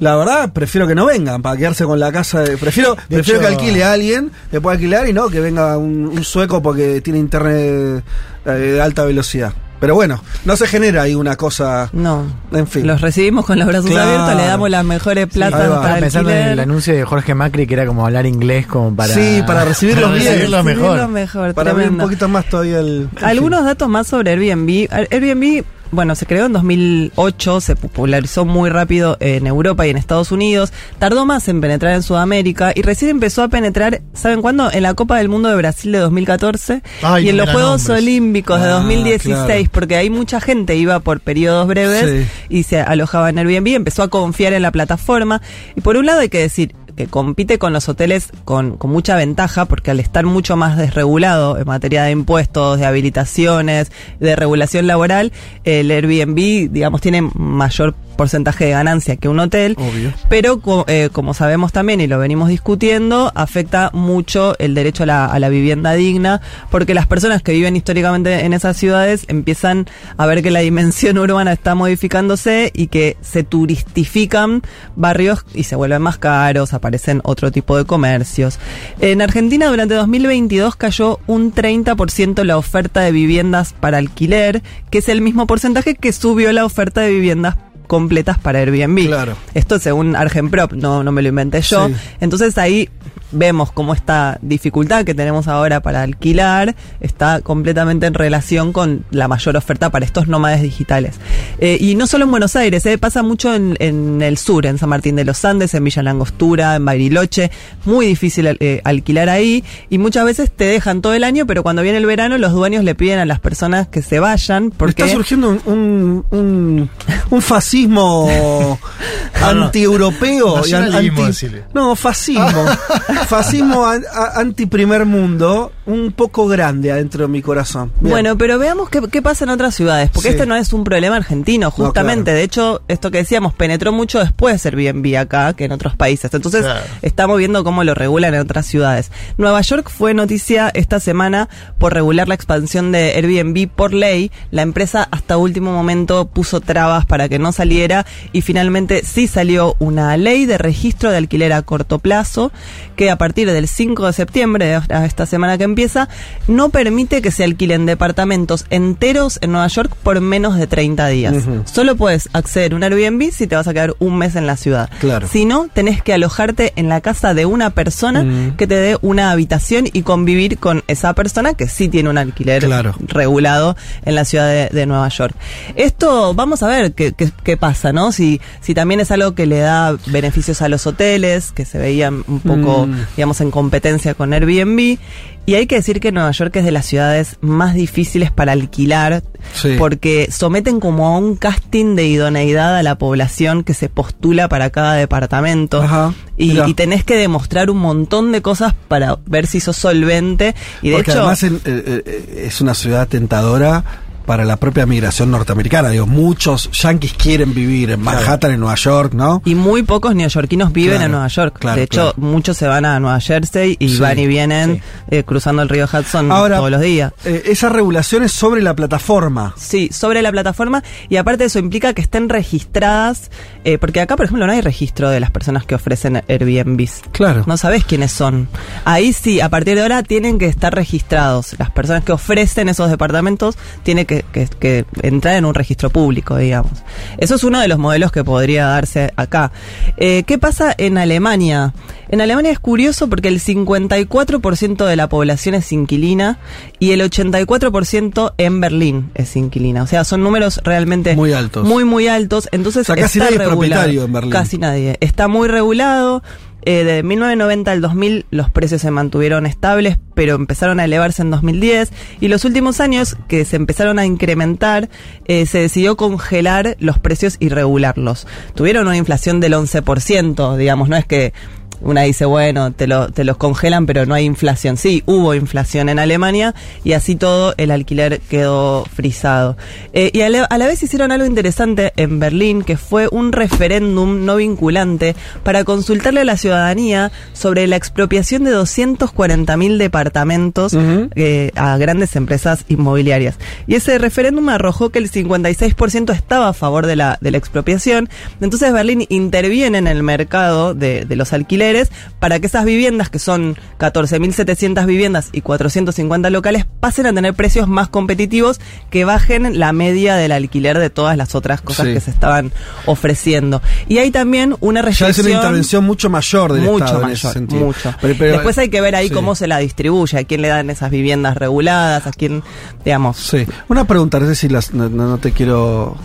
La 0.00 0.16
verdad, 0.16 0.52
prefiero 0.52 0.86
que 0.86 0.94
no 0.94 1.06
vengan 1.06 1.42
para 1.42 1.56
quedarse 1.56 1.84
con 1.84 2.00
la 2.00 2.10
casa. 2.10 2.40
de- 2.40 2.56
prefiero 2.56 2.96
De 3.08 3.16
prefiero 3.16 3.40
hecho- 3.40 3.48
que 3.48 3.54
alquile 3.54 3.84
a 3.84 3.92
alguien, 3.92 4.30
le 4.50 4.60
pueda 4.60 4.74
alquilar 4.74 5.08
y 5.08 5.12
no 5.12 5.28
que 5.28 5.40
venga 5.40 5.76
un, 5.78 6.06
un 6.08 6.24
sueco 6.24 6.62
porque 6.62 7.00
tiene 7.00 7.18
internet 7.18 8.02
eh, 8.46 8.50
de 8.50 8.80
alta 8.80 9.04
velocidad. 9.04 9.52
Pero 9.78 9.94
bueno, 9.94 10.22
no 10.44 10.56
se 10.56 10.66
genera 10.66 11.02
ahí 11.02 11.14
una 11.14 11.36
cosa. 11.36 11.88
No. 11.94 12.24
En 12.52 12.66
fin. 12.66 12.86
Los 12.86 13.00
recibimos 13.00 13.46
con 13.46 13.58
los 13.58 13.66
brazos 13.66 13.90
Claro. 13.90 14.10
abiertos, 14.10 14.36
le 14.42 14.46
damos 14.46 14.68
las 14.68 14.84
mejores 14.84 15.26
plazas 15.26 15.58
ahí 15.60 15.68
va. 15.68 15.76
para 15.80 15.86
Estaba 15.94 16.00
pensando 16.00 16.30
en 16.32 16.48
el 16.48 16.60
anuncio 16.60 16.94
de 16.94 17.04
Jorge 17.06 17.34
Macri 17.34 17.66
que 17.66 17.72
era 17.74 17.86
como 17.86 18.04
hablar 18.04 18.26
inglés 18.26 18.66
como 18.66 18.94
para... 18.94 19.14
Sí, 19.14 19.42
para 19.46 19.64
recibirlos 19.64 20.12
bien. 20.12 20.26
recibirlos 20.26 20.64
mejor. 21.10 21.54
Para 21.54 21.70
abrir 21.70 21.88
un 21.88 21.96
poquito 21.96 22.28
más 22.28 22.46
todavía 22.50 22.80
el. 22.80 23.08
Algunos 23.22 23.60
fin. 23.60 23.66
datos 23.68 23.88
más 23.88 24.06
sobre 24.06 24.32
Airbnb. 24.32 24.86
Airbnb, 25.10 25.64
bueno, 25.92 26.14
se 26.14 26.26
creó 26.26 26.46
en 26.46 26.52
2008, 26.52 27.60
se 27.60 27.76
popularizó 27.76 28.44
muy 28.44 28.70
rápido 28.70 29.16
en 29.20 29.46
Europa 29.46 29.86
y 29.86 29.90
en 29.90 29.96
Estados 29.96 30.32
Unidos. 30.32 30.72
Tardó 30.98 31.26
más 31.26 31.48
en 31.48 31.60
penetrar 31.60 31.94
en 31.94 32.02
Sudamérica 32.02 32.72
y 32.74 32.82
recién 32.82 33.10
empezó 33.10 33.42
a 33.42 33.48
penetrar, 33.48 34.02
¿saben 34.14 34.42
cuándo? 34.42 34.70
En 34.72 34.82
la 34.82 34.94
Copa 34.94 35.18
del 35.18 35.28
Mundo 35.28 35.48
de 35.48 35.56
Brasil 35.56 35.92
de 35.92 35.98
2014 35.98 36.82
Ay, 37.02 37.26
y 37.26 37.28
en 37.30 37.36
los 37.36 37.50
Juegos. 37.50 37.88
Olímpicos 37.88 38.60
de 38.60 38.66
Ah, 38.68 38.72
2016, 38.72 39.44
claro. 39.46 39.64
porque 39.72 39.96
ahí 39.96 40.10
mucha 40.10 40.40
gente 40.40 40.76
iba 40.76 41.00
por 41.00 41.20
periodos 41.20 41.66
breves 41.66 42.26
Sí. 42.28 42.46
y 42.48 42.62
se 42.62 42.80
alojaba 42.80 43.30
en 43.30 43.38
Airbnb, 43.38 43.68
empezó 43.74 44.02
a 44.02 44.08
confiar 44.08 44.52
en 44.52 44.62
la 44.62 44.70
plataforma. 44.70 45.42
Y 45.76 45.80
por 45.80 45.96
un 45.96 46.06
lado 46.06 46.20
hay 46.20 46.28
que 46.28 46.38
decir 46.40 46.74
que 47.00 47.06
compite 47.06 47.58
con 47.58 47.72
los 47.72 47.88
hoteles 47.88 48.28
con, 48.44 48.76
con 48.76 48.90
mucha 48.90 49.16
ventaja, 49.16 49.64
porque 49.64 49.90
al 49.90 50.00
estar 50.00 50.26
mucho 50.26 50.54
más 50.56 50.76
desregulado 50.76 51.56
en 51.56 51.66
materia 51.66 52.02
de 52.04 52.10
impuestos, 52.10 52.78
de 52.78 52.84
habilitaciones, 52.84 53.90
de 54.18 54.36
regulación 54.36 54.86
laboral, 54.86 55.32
el 55.64 55.90
Airbnb, 55.90 56.70
digamos, 56.70 57.00
tiene 57.00 57.22
mayor 57.22 57.94
porcentaje 58.18 58.66
de 58.66 58.72
ganancia 58.72 59.16
que 59.16 59.30
un 59.30 59.40
hotel. 59.40 59.76
Obvio. 59.78 60.12
Pero 60.28 60.60
eh, 60.88 61.08
como 61.10 61.32
sabemos 61.32 61.72
también 61.72 62.02
y 62.02 62.06
lo 62.06 62.18
venimos 62.18 62.50
discutiendo, 62.50 63.32
afecta 63.34 63.88
mucho 63.94 64.58
el 64.58 64.74
derecho 64.74 65.04
a 65.04 65.06
la, 65.06 65.24
a 65.24 65.38
la 65.38 65.48
vivienda 65.48 65.94
digna, 65.94 66.42
porque 66.70 66.92
las 66.92 67.06
personas 67.06 67.40
que 67.40 67.52
viven 67.52 67.76
históricamente 67.76 68.44
en 68.44 68.52
esas 68.52 68.76
ciudades 68.76 69.24
empiezan 69.28 69.86
a 70.18 70.26
ver 70.26 70.42
que 70.42 70.50
la 70.50 70.60
dimensión 70.60 71.16
urbana 71.18 71.54
está 71.54 71.74
modificándose 71.74 72.70
y 72.74 72.88
que 72.88 73.16
se 73.22 73.42
turistifican 73.42 74.60
barrios 74.96 75.46
y 75.54 75.62
se 75.62 75.76
vuelven 75.76 76.02
más 76.02 76.18
caros, 76.18 76.74
aparecen 76.74 76.89
otro 77.24 77.50
tipo 77.50 77.76
de 77.76 77.84
comercios. 77.84 78.58
En 79.00 79.22
Argentina 79.22 79.66
durante 79.66 79.94
2022 79.94 80.76
cayó 80.76 81.20
un 81.26 81.52
30% 81.54 82.44
la 82.44 82.56
oferta 82.56 83.00
de 83.00 83.12
viviendas 83.12 83.72
para 83.72 83.98
alquiler, 83.98 84.62
que 84.90 84.98
es 84.98 85.08
el 85.08 85.20
mismo 85.20 85.46
porcentaje 85.46 85.94
que 85.94 86.12
subió 86.12 86.52
la 86.52 86.64
oferta 86.64 87.00
de 87.00 87.10
viviendas 87.10 87.56
completas 87.86 88.38
para 88.38 88.60
Airbnb. 88.60 89.06
Claro. 89.08 89.36
Esto 89.54 89.78
según 89.80 90.14
Argenprop, 90.14 90.72
no, 90.72 91.02
no 91.02 91.10
me 91.10 91.22
lo 91.22 91.28
inventé 91.28 91.60
yo. 91.62 91.88
Sí. 91.88 91.94
Entonces 92.20 92.56
ahí 92.56 92.88
vemos 93.32 93.70
cómo 93.72 93.94
esta 93.94 94.38
dificultad 94.42 95.04
que 95.04 95.14
tenemos 95.14 95.48
ahora 95.48 95.80
para 95.80 96.02
alquilar 96.02 96.74
está 97.00 97.40
completamente 97.40 98.06
en 98.06 98.14
relación 98.14 98.72
con 98.72 99.04
la 99.10 99.28
mayor 99.28 99.56
oferta 99.56 99.90
para 99.90 100.04
estos 100.04 100.26
nómades 100.28 100.62
digitales. 100.62 101.16
Eh, 101.58 101.76
y 101.80 101.94
no 101.94 102.06
solo 102.06 102.24
en 102.24 102.30
Buenos 102.30 102.56
Aires, 102.56 102.84
eh, 102.86 102.98
pasa 102.98 103.22
mucho 103.22 103.54
en, 103.54 103.76
en 103.80 104.22
el 104.22 104.38
sur, 104.38 104.66
en 104.66 104.78
San 104.78 104.88
Martín 104.88 105.16
de 105.16 105.24
los 105.24 105.44
Andes, 105.44 105.74
en 105.74 105.84
Villa 105.84 106.02
Langostura, 106.02 106.76
en 106.76 106.84
Bariloche. 106.84 107.50
Muy 107.84 108.06
difícil 108.06 108.46
eh, 108.60 108.80
alquilar 108.84 109.28
ahí 109.28 109.64
y 109.88 109.98
muchas 109.98 110.24
veces 110.24 110.50
te 110.50 110.64
dejan 110.64 111.00
todo 111.02 111.14
el 111.14 111.24
año, 111.24 111.46
pero 111.46 111.62
cuando 111.62 111.82
viene 111.82 111.98
el 111.98 112.06
verano 112.06 112.38
los 112.38 112.52
dueños 112.52 112.84
le 112.84 112.94
piden 112.94 113.18
a 113.18 113.24
las 113.26 113.40
personas 113.40 113.88
que 113.88 114.02
se 114.02 114.18
vayan 114.20 114.70
porque... 114.70 115.02
Está 115.02 115.14
surgiendo 115.14 115.50
un, 115.50 115.60
un, 115.66 116.24
un, 116.30 116.90
un 117.30 117.42
fascismo 117.42 118.78
anti-europeo. 119.42 120.56
an- 120.56 120.60
Nacionalismo, 120.62 121.24
anti- 121.24 121.46
no, 121.74 121.94
fascismo. 121.96 122.64
fascismo 123.26 123.86
an- 123.86 124.04
a- 124.12 124.40
anti-primer 124.40 125.06
mundo, 125.06 125.72
un 125.86 126.12
poco 126.12 126.46
grande 126.46 126.92
adentro 126.92 127.22
de 127.22 127.28
mi 127.28 127.42
corazón. 127.42 127.92
Bien. 128.00 128.12
Bueno, 128.12 128.38
pero 128.38 128.58
veamos 128.58 128.88
qué, 128.90 129.00
qué 129.10 129.22
pasa 129.22 129.44
en 129.44 129.50
otras 129.50 129.74
ciudades, 129.74 130.10
porque 130.10 130.28
Sí. 130.30 130.34
este 130.34 130.46
no 130.46 130.54
es 130.56 130.72
un 130.72 130.84
problema 130.84 131.16
argentino, 131.16 131.70
justamente. 131.70 132.24
claro. 132.24 132.38
De 132.38 132.42
hecho, 132.44 132.82
esto 132.88 133.10
que 133.10 133.18
decíamos, 133.18 133.54
penetró 133.54 133.92
mucho 133.92 134.18
después 134.18 134.64
Airbnb 134.66 135.16
acá 135.18 135.52
que 135.54 135.64
en 135.64 135.72
otros 135.72 135.96
países. 135.96 136.32
Entonces, 136.32 136.62
Claro. 136.62 136.80
estamos 137.02 137.38
viendo 137.38 137.64
cómo 137.64 137.84
lo 137.84 137.94
regulan 137.94 138.34
en 138.34 138.40
otras 138.40 138.66
ciudades. 138.66 139.10
Nueva 139.38 139.60
York 139.62 139.90
fue 139.90 140.14
noticia 140.14 140.70
esta 140.74 141.00
semana 141.00 141.48
por 141.78 141.94
regular 141.94 142.28
la 142.28 142.34
expansión 142.34 142.92
de 142.92 143.12
Airbnb 143.16 143.68
por 143.68 143.92
ley. 143.92 144.30
La 144.50 144.62
empresa 144.62 145.08
hasta 145.10 145.36
último 145.36 145.72
momento 145.72 146.26
puso 146.28 146.60
trabas 146.60 147.06
para 147.06 147.28
que 147.28 147.38
no 147.38 147.52
saliera 147.52 148.06
y 148.32 148.42
finalmente 148.42 149.02
sí 149.04 149.26
salió 149.26 149.76
una 149.78 150.16
ley 150.16 150.46
de 150.46 150.58
registro 150.58 151.10
de 151.10 151.16
alquiler 151.16 151.52
a 151.52 151.62
corto 151.62 151.98
plazo 151.98 152.52
que 152.96 153.09
a 153.10 153.16
partir 153.16 153.50
del 153.50 153.68
5 153.68 154.06
de 154.06 154.12
septiembre, 154.12 154.66
de 154.66 155.06
esta- 155.06 155.26
semana 155.26 155.58
que 155.58 155.64
empieza, 155.64 156.08
no 156.48 156.70
permite 156.70 157.20
que 157.22 157.30
se 157.30 157.44
alquilen 157.44 157.86
departamentos 157.86 158.64
enteros 158.70 159.38
en 159.42 159.52
Nueva 159.52 159.66
York 159.68 159.94
por 160.02 160.20
menos 160.20 160.56
de 160.56 160.66
30 160.66 161.06
días. 161.08 161.34
Solo 161.64 161.94
puedes 161.96 162.28
acceder 162.32 162.72
a 162.72 162.76
un 162.76 162.82
Airbnb 162.82 163.30
si 163.32 163.46
te 163.46 163.54
vas 163.56 163.68
a 163.68 163.72
quedar 163.72 163.94
un 163.98 164.16
mes 164.18 164.34
en 164.36 164.46
la 164.46 164.56
ciudad. 164.56 164.88
Claro. 165.00 165.28
Si 165.28 165.44
no, 165.44 165.68
tenés 165.72 166.02
que 166.02 166.14
alojarte 166.14 166.72
en 166.76 166.88
la 166.88 167.00
casa 167.00 167.34
de 167.34 167.46
una 167.46 167.70
persona 167.70 168.22
Mm. 168.22 168.56
que 168.56 168.66
te 168.66 168.74
dé 168.76 168.96
una 169.02 169.30
habitación 169.30 169.86
y 169.92 170.02
convivir 170.02 170.58
con 170.58 170.82
esa 170.88 171.12
persona 171.14 171.54
que 171.54 171.68
sí 171.68 171.88
tiene 171.88 172.08
un 172.10 172.18
alquiler 172.18 172.64
Claro. 172.64 172.94
regulado 173.08 173.76
en 174.04 174.14
la 174.14 174.24
ciudad 174.24 174.48
de, 174.48 174.68
de 174.70 174.86
Nueva 174.86 175.08
York. 175.08 175.34
Esto, 175.76 176.34
vamos 176.34 176.62
a 176.62 176.68
ver 176.68 176.92
qué, 176.92 177.12
qué- 177.12 177.30
qué 177.44 177.56
pasa, 177.56 177.92
¿no? 177.92 178.12
Si, 178.12 178.40
si 178.60 178.74
también 178.74 179.00
es 179.00 179.10
algo 179.10 179.34
que 179.34 179.46
le 179.46 179.58
da 179.58 179.96
beneficios 180.06 180.62
a 180.62 180.68
los 180.68 180.86
hoteles, 180.86 181.52
que 181.52 181.64
se 181.64 181.78
veían 181.78 182.24
un 182.26 182.40
poco, 182.40 182.86
Mm. 182.86 182.99
Digamos, 183.16 183.40
en 183.40 183.50
competencia 183.50 184.14
con 184.14 184.32
Airbnb. 184.32 184.98
Y 185.46 185.54
hay 185.54 185.66
que 185.66 185.76
decir 185.76 186.00
que 186.00 186.12
Nueva 186.12 186.30
York 186.32 186.54
es 186.56 186.64
de 186.64 186.70
las 186.70 186.86
ciudades 186.86 187.36
más 187.40 187.74
difíciles 187.74 188.30
para 188.30 188.52
alquilar, 188.52 189.22
Sí. 189.54 189.74
porque 189.78 190.28
someten 190.30 190.80
como 190.80 191.08
a 191.08 191.18
un 191.18 191.34
casting 191.34 191.96
de 191.96 192.06
idoneidad 192.06 192.76
a 192.76 192.82
la 192.82 192.96
población 192.98 193.64
que 193.64 193.74
se 193.74 193.88
postula 193.88 194.48
para 194.48 194.70
cada 194.70 194.94
departamento. 194.94 195.82
Ajá, 195.82 196.12
Y, 196.36 196.74
tenés 196.74 197.04
que 197.04 197.16
demostrar 197.16 197.70
un 197.70 197.78
montón 197.78 198.32
de 198.32 198.42
cosas 198.42 198.74
para 198.88 199.18
ver 199.26 199.46
si 199.46 199.60
sos 199.60 199.76
solvente. 199.76 200.54
Y 200.82 200.90
de 200.90 200.96
Porque 200.96 201.10
hecho, 201.10 201.20
además 201.20 201.42
en- 201.42 201.56
eh, 201.64 202.02
eh, 202.06 202.44
es 202.46 202.60
una 202.60 202.74
ciudad 202.74 203.08
tentadora 203.08 203.82
para 204.30 204.44
la 204.44 204.56
propia 204.58 204.86
migración 204.86 205.32
norteamericana. 205.32 205.88
Digo, 205.88 206.06
muchos 206.06 206.70
yanquis 206.70 207.14
quieren 207.14 207.52
vivir 207.52 207.90
en 207.90 208.00
Manhattan, 208.00 208.52
en 208.52 208.60
Nueva 208.60 208.76
York, 208.76 209.12
¿no? 209.12 209.42
y 209.44 209.56
muy 209.56 209.82
pocos 209.82 210.14
neoyorquinos 210.14 210.72
viven 210.72 210.90
Claro, 210.98 211.04
en 211.06 211.10
Nueva 211.10 211.26
York. 211.26 211.56
claro, 211.58 211.76
de 211.76 211.82
hecho, 211.82 212.14
muchos 212.16 212.56
se 212.56 212.68
van 212.68 212.84
a 212.84 213.00
Nueva 213.00 213.18
Jersey 213.18 213.76
y 213.80 213.88
Sí, 213.88 213.98
van 213.98 214.20
y 214.20 214.28
vienen 214.28 214.76
sí. 214.76 214.82
eh, 215.16 215.24
cruzando 215.24 215.62
el 215.62 215.68
río 215.68 215.88
Hudson 215.92 216.30
Ahora, 216.30 216.58
todos 216.58 216.70
los 216.70 216.80
días. 216.80 217.12
eh, 217.24 217.42
esa 217.46 217.70
regulación 217.70 218.22
es 218.22 218.30
sobre 218.30 218.62
la 218.62 218.76
plataforma. 218.76 219.52
Sí, 219.56 219.90
sobre 219.92 220.22
la 220.22 220.30
plataforma 220.30 220.84
y 221.08 221.16
aparte 221.16 221.46
eso 221.46 221.58
implica 221.58 221.92
que 221.92 222.00
estén 222.02 222.28
registradas, 222.28 223.32
eh, 223.64 223.78
porque 223.78 224.00
acá 224.00 224.14
por 224.14 224.26
ejemplo 224.26 224.46
no 224.46 224.52
hay 224.52 224.60
registro 224.60 225.10
de 225.10 225.18
las 225.18 225.32
personas 225.32 225.64
que 225.66 225.74
ofrecen 225.74 226.22
Airbnbs. 226.28 227.02
Claro. 227.10 227.42
No 227.48 227.56
sabes 227.56 227.84
quiénes 227.84 228.12
son. 228.12 228.46
Ahí 228.84 229.12
sí, 229.12 229.40
a 229.40 229.48
partir 229.48 229.74
de 229.74 229.82
ahora 229.82 230.04
tienen 230.04 230.38
que 230.38 230.46
estar 230.46 230.72
registrados. 230.72 231.56
Las 231.58 231.70
personas 231.70 232.04
que 232.04 232.12
ofrecen 232.12 232.68
esos 232.68 232.90
departamentos 232.90 233.56
tienen 233.82 234.06
que, 234.06 234.19
que- 234.32 234.48
que 234.58 234.84
entrar 235.02 235.36
en 235.36 235.44
un 235.44 235.54
registro 235.54 235.90
público, 235.90 236.36
digamos. 236.36 236.72
Eso 237.18 237.34
es 237.34 237.44
uno 237.44 237.60
de 237.60 237.68
los 237.68 237.78
modelos 237.78 238.12
que 238.12 238.24
podría 238.24 238.66
darse 238.66 239.12
acá. 239.16 239.52
Eh, 239.96 240.24
¿Qué 240.26 240.38
pasa 240.38 240.74
en 240.76 240.98
Alemania? 240.98 241.72
En 242.08 242.20
Alemania 242.20 242.50
es 242.50 242.58
curioso 242.58 243.08
porque 243.08 243.28
el 243.28 243.40
54% 243.40 244.84
de 244.86 244.96
la 244.96 245.08
población 245.08 245.54
es 245.54 245.70
inquilina 245.72 246.38
y 246.78 246.90
el 246.92 247.00
84% 247.02 248.34
en 248.38 248.60
Berlín 248.60 249.10
es 249.14 249.36
inquilina. 249.36 249.82
O 249.82 249.86
sea, 249.86 250.04
son 250.04 250.22
números 250.22 250.60
realmente 250.64 251.14
Muy 251.14 251.32
altos. 251.32 251.66
Muy, 251.66 251.84
muy 251.84 252.08
altos. 252.08 252.48
Entonces, 252.52 252.82
O 252.88 252.94
sea, 252.94 252.96
casi 253.02 253.18
está 253.18 253.30
nadie 253.30 253.36
es 253.36 253.48
regulado. 253.50 253.60
propietario 253.60 254.04
en 254.04 254.12
Berlín. 254.12 254.30
Casi 254.32 254.58
nadie. 254.58 254.96
Está 255.00 255.28
muy 255.28 255.48
regulado. 255.48 256.22
Eh, 256.62 256.84
de 256.84 257.02
1990 257.02 257.70
al 257.70 257.80
2000 257.80 258.26
los 258.30 258.50
precios 258.50 258.82
se 258.82 258.90
mantuvieron 258.90 259.46
estables, 259.46 259.98
pero 260.14 260.34
empezaron 260.34 260.80
a 260.80 260.84
elevarse 260.84 261.22
en 261.22 261.30
2010 261.30 261.92
y 262.20 262.28
los 262.28 262.44
últimos 262.44 262.80
años 262.80 263.16
que 263.28 263.44
se 263.44 263.56
empezaron 263.56 263.98
a 263.98 264.06
incrementar, 264.06 264.90
eh, 265.24 265.46
se 265.46 265.58
decidió 265.58 265.96
congelar 265.96 266.76
los 266.80 266.98
precios 266.98 267.36
y 267.40 267.48
regularlos. 267.48 268.26
Tuvieron 268.54 268.86
una 268.86 268.96
inflación 268.96 269.40
del 269.40 269.54
11%, 269.54 270.56
digamos, 270.56 270.88
no 270.88 270.96
es 270.96 271.06
que 271.06 271.32
una 271.80 272.02
dice, 272.02 272.24
bueno, 272.24 272.72
te, 272.72 272.86
lo, 272.86 273.08
te 273.08 273.24
los 273.24 273.36
congelan, 273.36 273.86
pero 273.86 274.06
no 274.06 274.14
hay 274.14 274.24
inflación. 274.24 274.76
Sí, 274.76 275.02
hubo 275.06 275.34
inflación 275.34 275.88
en 275.88 275.98
Alemania 275.98 276.54
y 276.84 276.92
así 276.92 277.16
todo 277.16 277.54
el 277.56 277.70
alquiler 277.70 278.20
quedó 278.20 278.84
frisado. 278.84 279.56
Eh, 279.92 280.10
y 280.12 280.20
a 280.22 280.28
la, 280.28 280.44
a 280.44 280.58
la 280.58 280.66
vez 280.66 280.82
hicieron 280.82 281.12
algo 281.12 281.26
interesante 281.26 281.92
en 281.96 282.18
Berlín, 282.18 282.62
que 282.62 282.76
fue 282.76 283.08
un 283.10 283.32
referéndum 283.32 284.24
no 284.24 284.36
vinculante 284.36 285.14
para 285.42 285.64
consultarle 285.64 286.20
a 286.20 286.24
la 286.24 286.36
ciudadanía 286.36 287.12
sobre 287.32 287.66
la 287.66 287.76
expropiación 287.76 288.44
de 288.44 288.50
240 288.50 289.56
mil 289.56 289.78
departamentos 289.78 290.76
eh, 291.14 291.50
a 291.54 291.76
grandes 291.78 292.16
empresas 292.16 292.64
inmobiliarias. 292.68 293.36
Y 293.66 293.74
ese 293.74 293.98
referéndum 293.98 294.48
arrojó 294.48 294.90
que 294.90 294.98
el 294.98 295.10
56% 295.10 296.12
estaba 296.12 296.48
a 296.48 296.52
favor 296.52 296.86
de 296.86 296.96
la, 296.96 297.18
de 297.20 297.30
la 297.30 297.38
expropiación. 297.38 298.08
Entonces 298.40 298.72
Berlín 298.72 299.06
interviene 299.08 299.78
en 299.78 299.86
el 299.86 300.02
mercado 300.02 300.74
de, 300.74 301.04
de 301.04 301.16
los 301.16 301.32
alquileres 301.32 301.69
para 302.18 302.38
que 302.40 302.46
esas 302.46 302.64
viviendas, 302.64 303.08
que 303.10 303.18
son 303.18 303.56
14.700 303.78 304.86
viviendas 304.86 305.28
y 305.32 305.40
450 305.40 306.30
locales, 306.30 306.66
pasen 306.80 307.06
a 307.06 307.12
tener 307.12 307.34
precios 307.34 307.68
más 307.68 307.88
competitivos 307.88 308.60
que 308.90 309.04
bajen 309.04 309.58
la 309.58 309.72
media 309.72 310.16
del 310.16 310.32
alquiler 310.32 310.78
de 310.78 310.90
todas 310.90 311.16
las 311.16 311.34
otras 311.34 311.60
cosas 311.60 311.86
Sí. 311.86 311.94
que 311.94 312.00
se 312.00 312.10
estaban 312.10 312.52
ofreciendo. 312.86 313.62
Y 313.88 313.98
hay 313.98 314.10
también 314.10 314.56
una 314.60 314.80
Ya 314.80 314.86
restricción... 314.86 315.26
es 315.26 315.32
una 315.32 315.34
intervención 315.42 315.84
mucho 315.84 316.10
mayor 316.10 316.52
del 316.52 316.62
mucho 316.62 316.84
Estado 316.84 316.96
en 317.00 317.02
mayor, 317.02 317.16
ese 317.16 317.32
sentido. 317.32 317.64
mucho. 317.66 317.94
Pero- 318.00 318.14
pero- 318.18 318.32
Después 318.34 318.58
hay 318.58 318.68
que 318.68 318.80
ver 318.80 318.94
ahí 318.94 319.08
sí. 319.08 319.14
cómo 319.14 319.34
se 319.34 319.46
la 319.46 319.58
distribuye, 319.58 320.18
a 320.18 320.24
quién 320.24 320.42
le 320.42 320.48
dan 320.48 320.70
esas 320.70 320.90
viviendas 320.90 321.36
reguladas, 321.36 322.06
a 322.06 322.10
quién, 322.12 322.42
digamos. 322.84 323.16
Sí. 323.16 323.46
Una 323.68 323.84
pregunta, 323.86 324.18
no 324.18 324.26
sé 324.26 324.34
si 324.34 324.48
las, 324.48 324.72
no, 324.74 325.18
te 325.18 325.32
quiero 325.32 325.96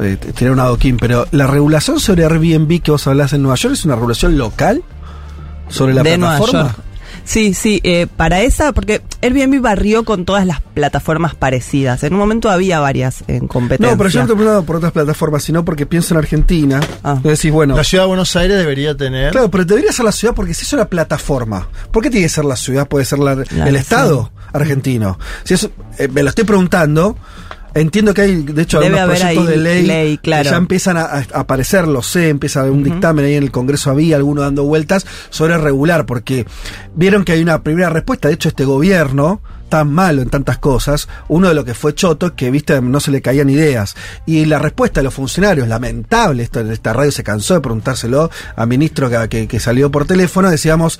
eh, 0.00 0.16
t- 0.20 0.32
tirar 0.32 0.52
un 0.52 0.60
adoquín, 0.60 0.96
pero 0.96 1.26
¿la 1.32 1.46
regulación 1.46 1.98
sobre 2.00 2.24
Airbnb 2.24 2.80
que 2.82 2.90
vos 2.90 3.06
hablás 3.06 3.32
en 3.32 3.42
Nueva 3.42 3.56
York 3.56 3.74
es 3.74 3.84
una 3.84 3.94
regulación 3.96 4.38
local? 4.38 4.82
¿Sobre 5.68 5.94
la 5.94 6.02
de 6.02 6.18
Nueva 6.18 6.36
plataforma? 6.36 6.68
York. 6.72 6.84
Sí, 7.24 7.52
sí, 7.52 7.78
eh, 7.84 8.06
para 8.06 8.40
esa, 8.40 8.72
porque 8.72 9.02
Airbnb 9.20 9.60
barrió 9.60 10.02
con 10.04 10.24
todas 10.24 10.46
las 10.46 10.62
plataformas 10.62 11.34
parecidas. 11.34 12.02
En 12.02 12.14
un 12.14 12.18
momento 12.18 12.48
había 12.48 12.80
varias 12.80 13.22
en 13.28 13.46
competencia. 13.48 13.92
No, 13.92 13.98
pero 13.98 14.08
yo 14.08 14.20
no 14.20 14.26
te 14.26 14.32
he 14.32 14.36
preguntado 14.36 14.64
por 14.64 14.76
otras 14.76 14.92
plataformas, 14.92 15.42
sino 15.42 15.62
porque 15.62 15.84
pienso 15.84 16.14
en 16.14 16.18
Argentina. 16.18 16.80
Ah. 17.04 17.18
Decís, 17.22 17.52
bueno, 17.52 17.76
La 17.76 17.84
ciudad 17.84 18.04
de 18.04 18.08
Buenos 18.08 18.34
Aires 18.34 18.56
debería 18.56 18.96
tener. 18.96 19.32
claro, 19.32 19.50
pero 19.50 19.66
debería 19.66 19.92
ser 19.92 20.06
la 20.06 20.12
ciudad 20.12 20.34
porque 20.34 20.54
si 20.54 20.62
es 20.64 20.72
una 20.72 20.86
plataforma, 20.86 21.68
¿por 21.92 22.02
qué 22.02 22.08
tiene 22.08 22.24
que 22.24 22.30
ser 22.30 22.46
la 22.46 22.56
ciudad? 22.56 22.88
Puede 22.88 23.04
ser 23.04 23.18
la- 23.18 23.32
el. 23.32 23.76
Estado 23.76 24.30
argentino. 24.54 25.18
Si 25.44 25.52
es, 25.52 25.68
eh, 25.98 26.08
me 26.08 26.22
lo 26.22 26.30
estoy 26.30 26.44
preguntando. 26.44 27.18
Entiendo 27.74 28.14
que 28.14 28.22
hay, 28.22 28.42
de 28.42 28.62
hecho, 28.62 28.80
Debe 28.80 28.98
algunos 28.98 29.20
proyectos 29.20 29.46
de 29.48 29.56
ley, 29.56 29.86
ley, 29.86 30.16
que 30.16 30.22
claro. 30.22 30.50
ya 30.50 30.56
empiezan 30.56 30.96
a, 30.96 31.02
a 31.02 31.24
aparecer, 31.34 31.86
lo 31.86 32.02
sé, 32.02 32.28
empieza 32.30 32.60
a 32.60 32.62
haber 32.62 32.72
un 32.72 32.82
dictamen 32.82 33.24
ahí 33.24 33.34
en 33.34 33.42
el 33.44 33.50
Congreso, 33.50 33.90
había 33.90 34.16
alguno 34.16 34.40
dando 34.42 34.64
vueltas 34.64 35.06
sobre 35.30 35.58
regular, 35.58 36.06
porque 36.06 36.46
vieron 36.94 37.24
que 37.24 37.32
hay 37.32 37.42
una 37.42 37.62
primera 37.62 37.90
respuesta, 37.90 38.28
de 38.28 38.34
hecho 38.34 38.48
este 38.48 38.64
gobierno, 38.64 39.40
tan 39.68 39.92
malo 39.92 40.22
en 40.22 40.30
tantas 40.30 40.56
cosas, 40.56 41.08
uno 41.28 41.48
de 41.48 41.54
lo 41.54 41.62
que 41.64 41.74
fue 41.74 41.94
choto 41.94 42.34
que, 42.34 42.50
viste, 42.50 42.80
no 42.80 43.00
se 43.00 43.10
le 43.10 43.20
caían 43.20 43.50
ideas. 43.50 43.96
Y 44.24 44.46
la 44.46 44.58
respuesta 44.58 45.00
de 45.00 45.04
los 45.04 45.12
funcionarios, 45.12 45.68
lamentable, 45.68 46.42
esto, 46.42 46.60
esta 46.60 46.94
radio 46.94 47.12
se 47.12 47.22
cansó 47.22 47.52
de 47.54 47.60
preguntárselo 47.60 48.30
a 48.56 48.64
ministro 48.64 49.10
que, 49.10 49.28
que- 49.28 49.46
que 49.46 49.60
salió 49.60 49.90
por 49.90 50.06
teléfono, 50.06 50.50
decíamos, 50.50 50.98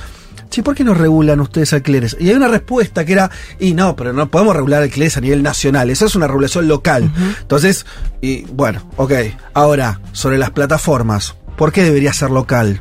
Sí, 0.50 0.62
¿por 0.62 0.75
qué 0.75 0.83
no 0.85 0.95
regulan 0.95 1.40
ustedes 1.40 1.73
alquileres? 1.73 2.17
Y 2.19 2.31
hay 2.31 2.37
una 2.37 2.49
respuesta 2.49 3.05
que 3.05 3.12
era, 3.12 3.31
y 3.59 3.75
no, 3.75 3.95
pero 3.97 4.12
no 4.12 4.31
podemos 4.31 4.57
regular 4.57 4.83
alquileres 4.83 5.17
a 5.17 5.21
nivel 5.21 5.43
nacional, 5.43 5.90
eso 5.90 6.07
es 6.07 6.17
una 6.17 6.26
regulación 6.26 6.69
local. 6.69 7.12
Entonces, 7.40 7.85
y 8.21 8.43
bueno, 8.47 8.83
ok. 8.97 9.12
Ahora, 9.52 10.00
sobre 10.12 10.38
las 10.38 10.50
plataformas, 10.50 11.37
¿por 11.57 11.73
qué 11.73 11.83
debería 11.83 12.12
ser 12.12 12.31
local? 12.31 12.81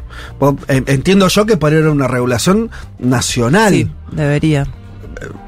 Entiendo 0.67 1.27
yo 1.27 1.45
que 1.45 1.57
para 1.57 1.77
era 1.77 1.91
una 1.91 2.07
regulación 2.07 2.71
nacional. 2.99 3.73
Sí, 3.73 3.91
debería. 4.11 4.65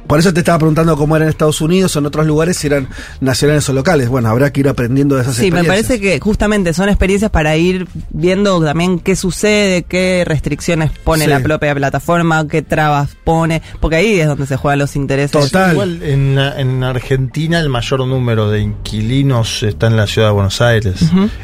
Por 0.09 0.19
eso 0.19 0.33
te 0.33 0.39
estaba 0.39 0.57
preguntando 0.57 0.97
cómo 0.97 1.15
era 1.15 1.25
en 1.25 1.29
Estados 1.29 1.61
Unidos 1.61 1.95
o 1.95 1.99
en 1.99 2.07
otros 2.07 2.25
lugares, 2.25 2.57
si 2.57 2.65
eran 2.67 2.89
nacionales 3.21 3.69
o 3.69 3.73
locales. 3.73 4.09
Bueno, 4.09 4.27
habrá 4.29 4.51
que 4.51 4.61
ir 4.61 4.67
aprendiendo 4.67 5.15
de 5.15 5.21
esas 5.21 5.35
Sí, 5.35 5.43
me 5.51 5.59
experiencias. 5.59 5.85
parece 5.87 6.01
que 6.01 6.19
justamente 6.19 6.73
son 6.73 6.89
experiencias 6.89 7.29
para 7.29 7.55
ir 7.57 7.87
viendo 8.09 8.59
también 8.63 8.99
qué 8.99 9.15
sucede, 9.15 9.83
qué 9.83 10.23
restricciones 10.25 10.89
pone 11.03 11.25
Sí. 11.25 11.29
la 11.29 11.41
propia 11.41 11.75
plataforma, 11.75 12.47
qué 12.47 12.63
trabas 12.63 13.11
pone, 13.23 13.61
porque 13.79 13.97
ahí 13.97 14.19
es 14.19 14.25
donde 14.27 14.47
se 14.47 14.57
juegan 14.57 14.79
los 14.79 14.95
intereses. 14.95 15.31
Total. 15.31 15.73
Igual 15.73 16.01
en, 16.01 16.39
en 16.39 16.83
Argentina 16.83 17.59
el 17.59 17.69
mayor 17.69 17.99
número 18.07 18.49
de 18.49 18.61
inquilinos 18.61 19.61
está 19.61 19.85
en 19.87 19.95
la 19.95 20.07
ciudad 20.07 20.29
de 20.29 20.33
Buenos 20.33 20.59
Aires. 20.59 21.01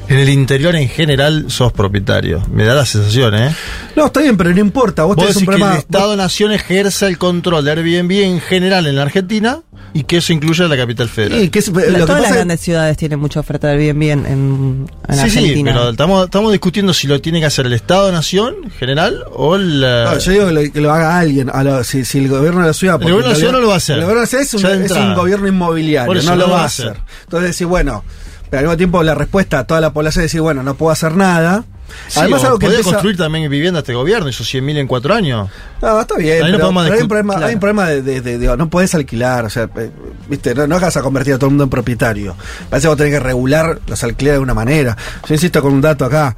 En 0.09 0.17
el 0.17 0.29
interior 0.29 0.75
en 0.75 0.89
general 0.89 1.45
sos 1.49 1.71
propietario. 1.71 2.41
Me 2.51 2.63
da 2.63 2.73
la 2.73 2.85
sensación, 2.87 3.35
¿eh? 3.35 3.53
No, 3.95 4.07
está 4.07 4.21
bien, 4.21 4.35
pero 4.37 4.51
no 4.51 4.59
importa. 4.59 5.03
Vos, 5.03 5.15
Vos 5.17 5.25
tenés 5.25 5.35
un 5.37 5.41
decís 5.41 5.45
que 5.55 5.59
problema. 5.59 5.73
el 5.73 5.79
Estado-Nación 5.79 6.51
ejerza 6.51 7.07
el 7.07 7.19
control 7.19 7.63
de 7.63 7.71
Airbnb 7.71 8.11
en 8.23 8.39
general 8.41 8.54
en 8.63 8.95
la 8.95 9.01
Argentina 9.03 9.61
y 9.93 10.03
que 10.03 10.17
eso 10.17 10.33
incluye 10.33 10.63
a 10.63 10.67
la 10.67 10.75
capital 10.77 11.07
federal. 11.09 11.39
Sí, 11.39 11.49
que 11.49 11.59
es- 11.59 11.67
La- 11.69 11.85
lo 11.85 11.93
que 11.99 11.99
todas 12.05 12.21
las 12.21 12.29
es- 12.31 12.35
grandes 12.35 12.59
ciudades 12.59 12.97
tienen 12.97 13.19
mucha 13.19 13.39
oferta 13.39 13.67
de 13.67 13.73
Airbnb 13.75 14.03
en, 14.03 14.25
en, 14.25 14.87
en 15.07 15.15
sí, 15.15 15.29
sí, 15.29 15.37
Argentina. 15.39 15.71
pero 15.73 15.89
estamos, 15.91 16.25
estamos 16.25 16.51
discutiendo 16.51 16.93
si 16.93 17.07
lo 17.07 17.21
tiene 17.21 17.39
que 17.39 17.45
hacer 17.45 17.65
el 17.65 17.73
Estado-Nación 17.73 18.55
en 18.65 18.71
general 18.71 19.23
o 19.31 19.57
la... 19.57 20.05
No, 20.05 20.17
yo 20.19 20.31
digo 20.31 20.45
que 20.47 20.51
lo, 20.53 20.71
que 20.73 20.81
lo 20.81 20.91
haga 20.93 21.17
alguien. 21.19 21.49
a 21.53 21.63
lo- 21.63 21.83
si, 21.83 22.03
si 22.05 22.19
el 22.19 22.27
gobierno 22.27 22.61
de 22.61 22.67
la 22.67 22.73
ciudad. 22.73 22.95
porque 22.95 23.11
gobierno 23.11 23.27
de 23.29 23.33
la 23.33 23.39
ciudad 23.39 23.51
no 23.53 23.59
lo 23.61 23.67
va 23.69 23.73
a 23.75 23.77
hacer. 23.77 23.95
El 23.97 24.01
gobierno 24.03 24.19
de 24.21 24.25
la 24.25 24.27
ciudad 24.27 24.43
es 24.43 24.53
un, 24.53 24.83
es 24.83 24.91
un 24.91 25.13
gobierno 25.15 25.47
inmobiliario. 25.47 26.07
Por 26.07 26.17
eso 26.17 26.29
no 26.31 26.35
lo 26.35 26.49
va 26.49 26.61
a 26.63 26.65
hacer. 26.65 26.97
Entonces 27.23 27.49
decir, 27.51 27.67
bueno. 27.67 28.03
Pero 28.49 28.59
al 28.59 28.65
mismo 28.65 28.77
tiempo 28.77 29.01
la 29.03 29.15
respuesta 29.15 29.59
a 29.59 29.63
toda 29.67 29.81
la 29.81 29.91
población 29.91 30.23
es 30.23 30.31
decir, 30.31 30.41
bueno, 30.41 30.61
no 30.61 30.75
puedo 30.75 30.91
hacer 30.91 31.15
nada. 31.15 31.63
Sí, 32.07 32.19
Además, 32.19 32.43
algo 32.43 32.59
que 32.59 32.65
empieza- 32.67 32.89
construir 32.89 33.17
también 33.17 33.49
vivienda 33.49 33.79
este 33.79 33.93
gobierno, 33.93 34.27
esos 34.29 34.47
100.000 34.51 34.77
en 34.77 34.87
cuatro 34.87 35.13
años. 35.13 35.49
No, 35.81 35.99
está 36.01 36.15
bien, 36.17 36.43
Ahí 36.43 36.51
no 36.51 36.57
pero, 36.57 36.69
pero 36.69 36.93
hay, 36.95 37.01
un 37.01 37.07
problema, 37.07 37.33
claro. 37.33 37.47
hay 37.47 37.53
un 37.53 37.59
problema 37.59 37.85
de, 37.87 38.01
de- 38.01 38.21
de- 38.21 38.37
de- 38.37 38.57
no 38.57 38.69
puedes 38.69 38.93
alquilar, 38.95 39.45
o 39.45 39.49
sea, 39.49 39.69
eh, 39.75 39.91
viste, 40.29 40.53
no, 40.55 40.67
no 40.67 40.79
vas 40.79 40.97
a 40.97 41.01
convertir 41.01 41.33
a 41.33 41.37
todo 41.37 41.47
el 41.47 41.51
mundo 41.51 41.63
en 41.65 41.69
propietario. 41.69 42.35
Parece 42.69 42.85
que 42.85 42.89
vos 42.89 42.97
tenés 42.97 43.13
que 43.13 43.19
regular 43.19 43.79
los 43.87 44.03
alquileres 44.03 44.33
de 44.33 44.35
alguna 44.37 44.53
manera. 44.53 44.97
Yo 45.27 45.33
insisto 45.35 45.61
con 45.61 45.73
un 45.73 45.81
dato 45.81 46.05
acá, 46.05 46.35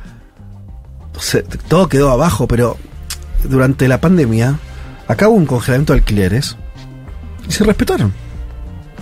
todo 1.68 1.88
quedó 1.89 2.12
abajo, 2.12 2.48
pero 2.48 2.77
durante 3.44 3.88
la 3.88 4.00
pandemia, 4.00 4.60
acá 5.08 5.27
hubo 5.27 5.36
un 5.38 5.46
congelamiento 5.46 5.94
de 5.94 6.00
alquileres 6.00 6.56
y 7.48 7.51
se 7.51 7.63
respetaron 7.63 8.13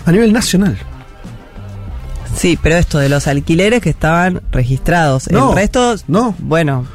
a 0.06 0.12
nivel 0.12 0.32
nacional. 0.32 0.78
Sí, 2.46 2.60
pero 2.62 2.76
esto 2.76 3.00
de 3.00 3.10
los 3.10 3.26
alquileres 3.26 3.82
que 3.82 3.90
estaban 3.90 4.40
registrados. 4.52 5.32
No, 5.32 5.50
el 5.50 5.56
resto, 5.56 5.96
no. 6.08 6.36
Bueno, 6.38 6.86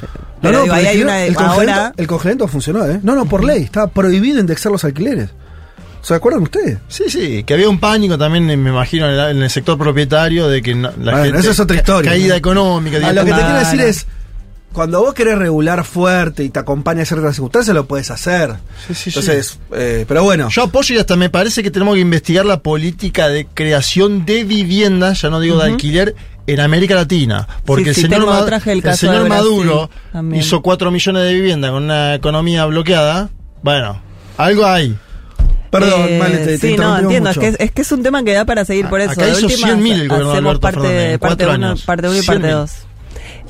No, 0.43 0.53
no, 0.53 0.63
digo, 0.63 0.73
ahí 0.75 0.87
hay 0.87 0.99
el, 0.99 1.03
una 1.03 1.25
el 1.25 1.35
congelamiento, 1.35 1.73
ahora. 1.81 1.95
el 1.97 2.07
congelamiento 2.07 2.47
funcionó, 2.47 2.87
¿eh? 2.87 3.01
No, 3.03 3.17
no, 3.17 3.25
por 3.27 3.43
ley, 3.43 3.65
estaba 3.65 3.89
prohibido 3.89 4.39
indexar 4.39 4.71
los 4.71 4.85
alquileres. 4.85 5.31
¿Se 6.03 6.15
acuerdan 6.15 6.45
ustedes? 6.45 6.79
Sí, 6.87 7.05
sí, 7.09 7.43
que 7.43 7.55
había 7.55 7.69
un 7.69 7.81
pánico 7.81 8.17
también, 8.17 8.47
me 8.47 8.53
imagino, 8.71 9.07
en 9.07 9.13
el, 9.19 9.31
en 9.39 9.43
el 9.43 9.51
sector 9.51 9.77
propietario 9.77 10.47
de 10.49 10.63
que 10.63 10.73
no- 10.77 10.93
la 11.01 11.11
Bueno, 11.13 11.25
gente... 11.25 11.39
eso 11.41 11.51
es 11.51 11.59
otra 11.59 11.77
historia, 11.79 12.13
Caída 12.13 12.29
¿no? 12.29 12.35
económica. 12.37 12.99
A 13.09 13.13
lo 13.13 13.25
que 13.25 13.33
te 13.33 13.41
quiero 13.41 13.59
decir 13.59 13.81
es, 13.81 14.07
cuando 14.73 15.01
vos 15.01 15.15
querés 15.15 15.37
regular 15.39 15.85
fuerte 15.85 16.45
y 16.45 16.49
te 16.51 16.59
acompaña 16.61 17.03
a 17.03 17.05
ciertas 17.05 17.35
circunstancias, 17.35 17.75
lo 17.75 17.87
puedes 17.87 18.11
hacer. 18.11 18.55
Sí, 18.87 18.95
sí, 18.95 19.11
sí. 19.11 19.19
Entonces, 19.21 19.59
eh, 19.73 20.05
pero 20.07 20.23
bueno. 20.23 20.49
Yo 20.51 20.63
apoyo 20.63 20.95
y 20.95 20.99
hasta 20.99 21.17
me 21.17 21.29
parece 21.31 21.63
que 21.63 21.71
tenemos 21.71 21.95
que 21.95 22.01
investigar 22.01 22.45
la 22.47 22.61
política 22.61 23.29
de 23.29 23.47
creación 23.47 24.25
de 24.25 24.45
viviendas, 24.45 25.23
ya 25.23 25.31
no 25.31 25.41
digo 25.41 25.59
de 25.59 25.65
alquiler, 25.71 26.15
en 26.47 26.61
América 26.61 26.95
Latina. 26.95 27.47
Porque 27.65 27.85
Sí, 27.85 27.89
el 27.91 27.95
sí, 27.97 28.01
señor, 28.03 28.29
el 28.67 28.83
el 28.89 28.97
señor 28.97 29.29
Maduro 29.29 29.91
también. 30.13 30.41
hizo 30.43 30.63
4 30.63 30.91
millones 30.91 31.23
de 31.25 31.35
viviendas 31.35 31.71
con 31.73 31.85
una 31.85 32.15
economía 32.15 32.65
bloqueada. 32.67 33.29
Bueno, 33.63 34.01
algo 34.37 34.67
hay. 34.67 34.97
Perdón, 35.71 36.07
Eh, 36.09 36.21
te, 36.45 36.59
te 36.59 36.69
sí, 36.71 36.77
no, 36.77 36.99
entiendo. 36.99 37.31
Es 37.31 37.39
que, 37.39 37.57
es 37.61 37.71
que 37.71 37.83
es 37.83 37.93
un 37.93 38.03
tema 38.03 38.25
que 38.25 38.33
da 38.33 38.45
para 38.45 38.65
seguir 38.65 38.89
por 38.89 39.01
A- 39.01 39.05
eso. 39.05 39.13
acá 39.13 39.27
De 39.27 39.33
hizo 39.33 39.47
última, 39.47 39.69
100.000 39.69 39.93
el 40.01 40.09
gobierno 40.09 40.17
de 40.17 40.33
hacemos 40.33 40.37
Alberto 40.51 40.61
parte, 40.61 40.81
Fernández, 40.81 41.13
en 41.13 41.19
parte 41.21 41.45
uno, 41.45 41.53
años. 41.53 41.83
parte 41.83 42.09
1 42.09 42.17
y 42.19 42.23
parte 42.23 42.43
100.000. 42.49 42.57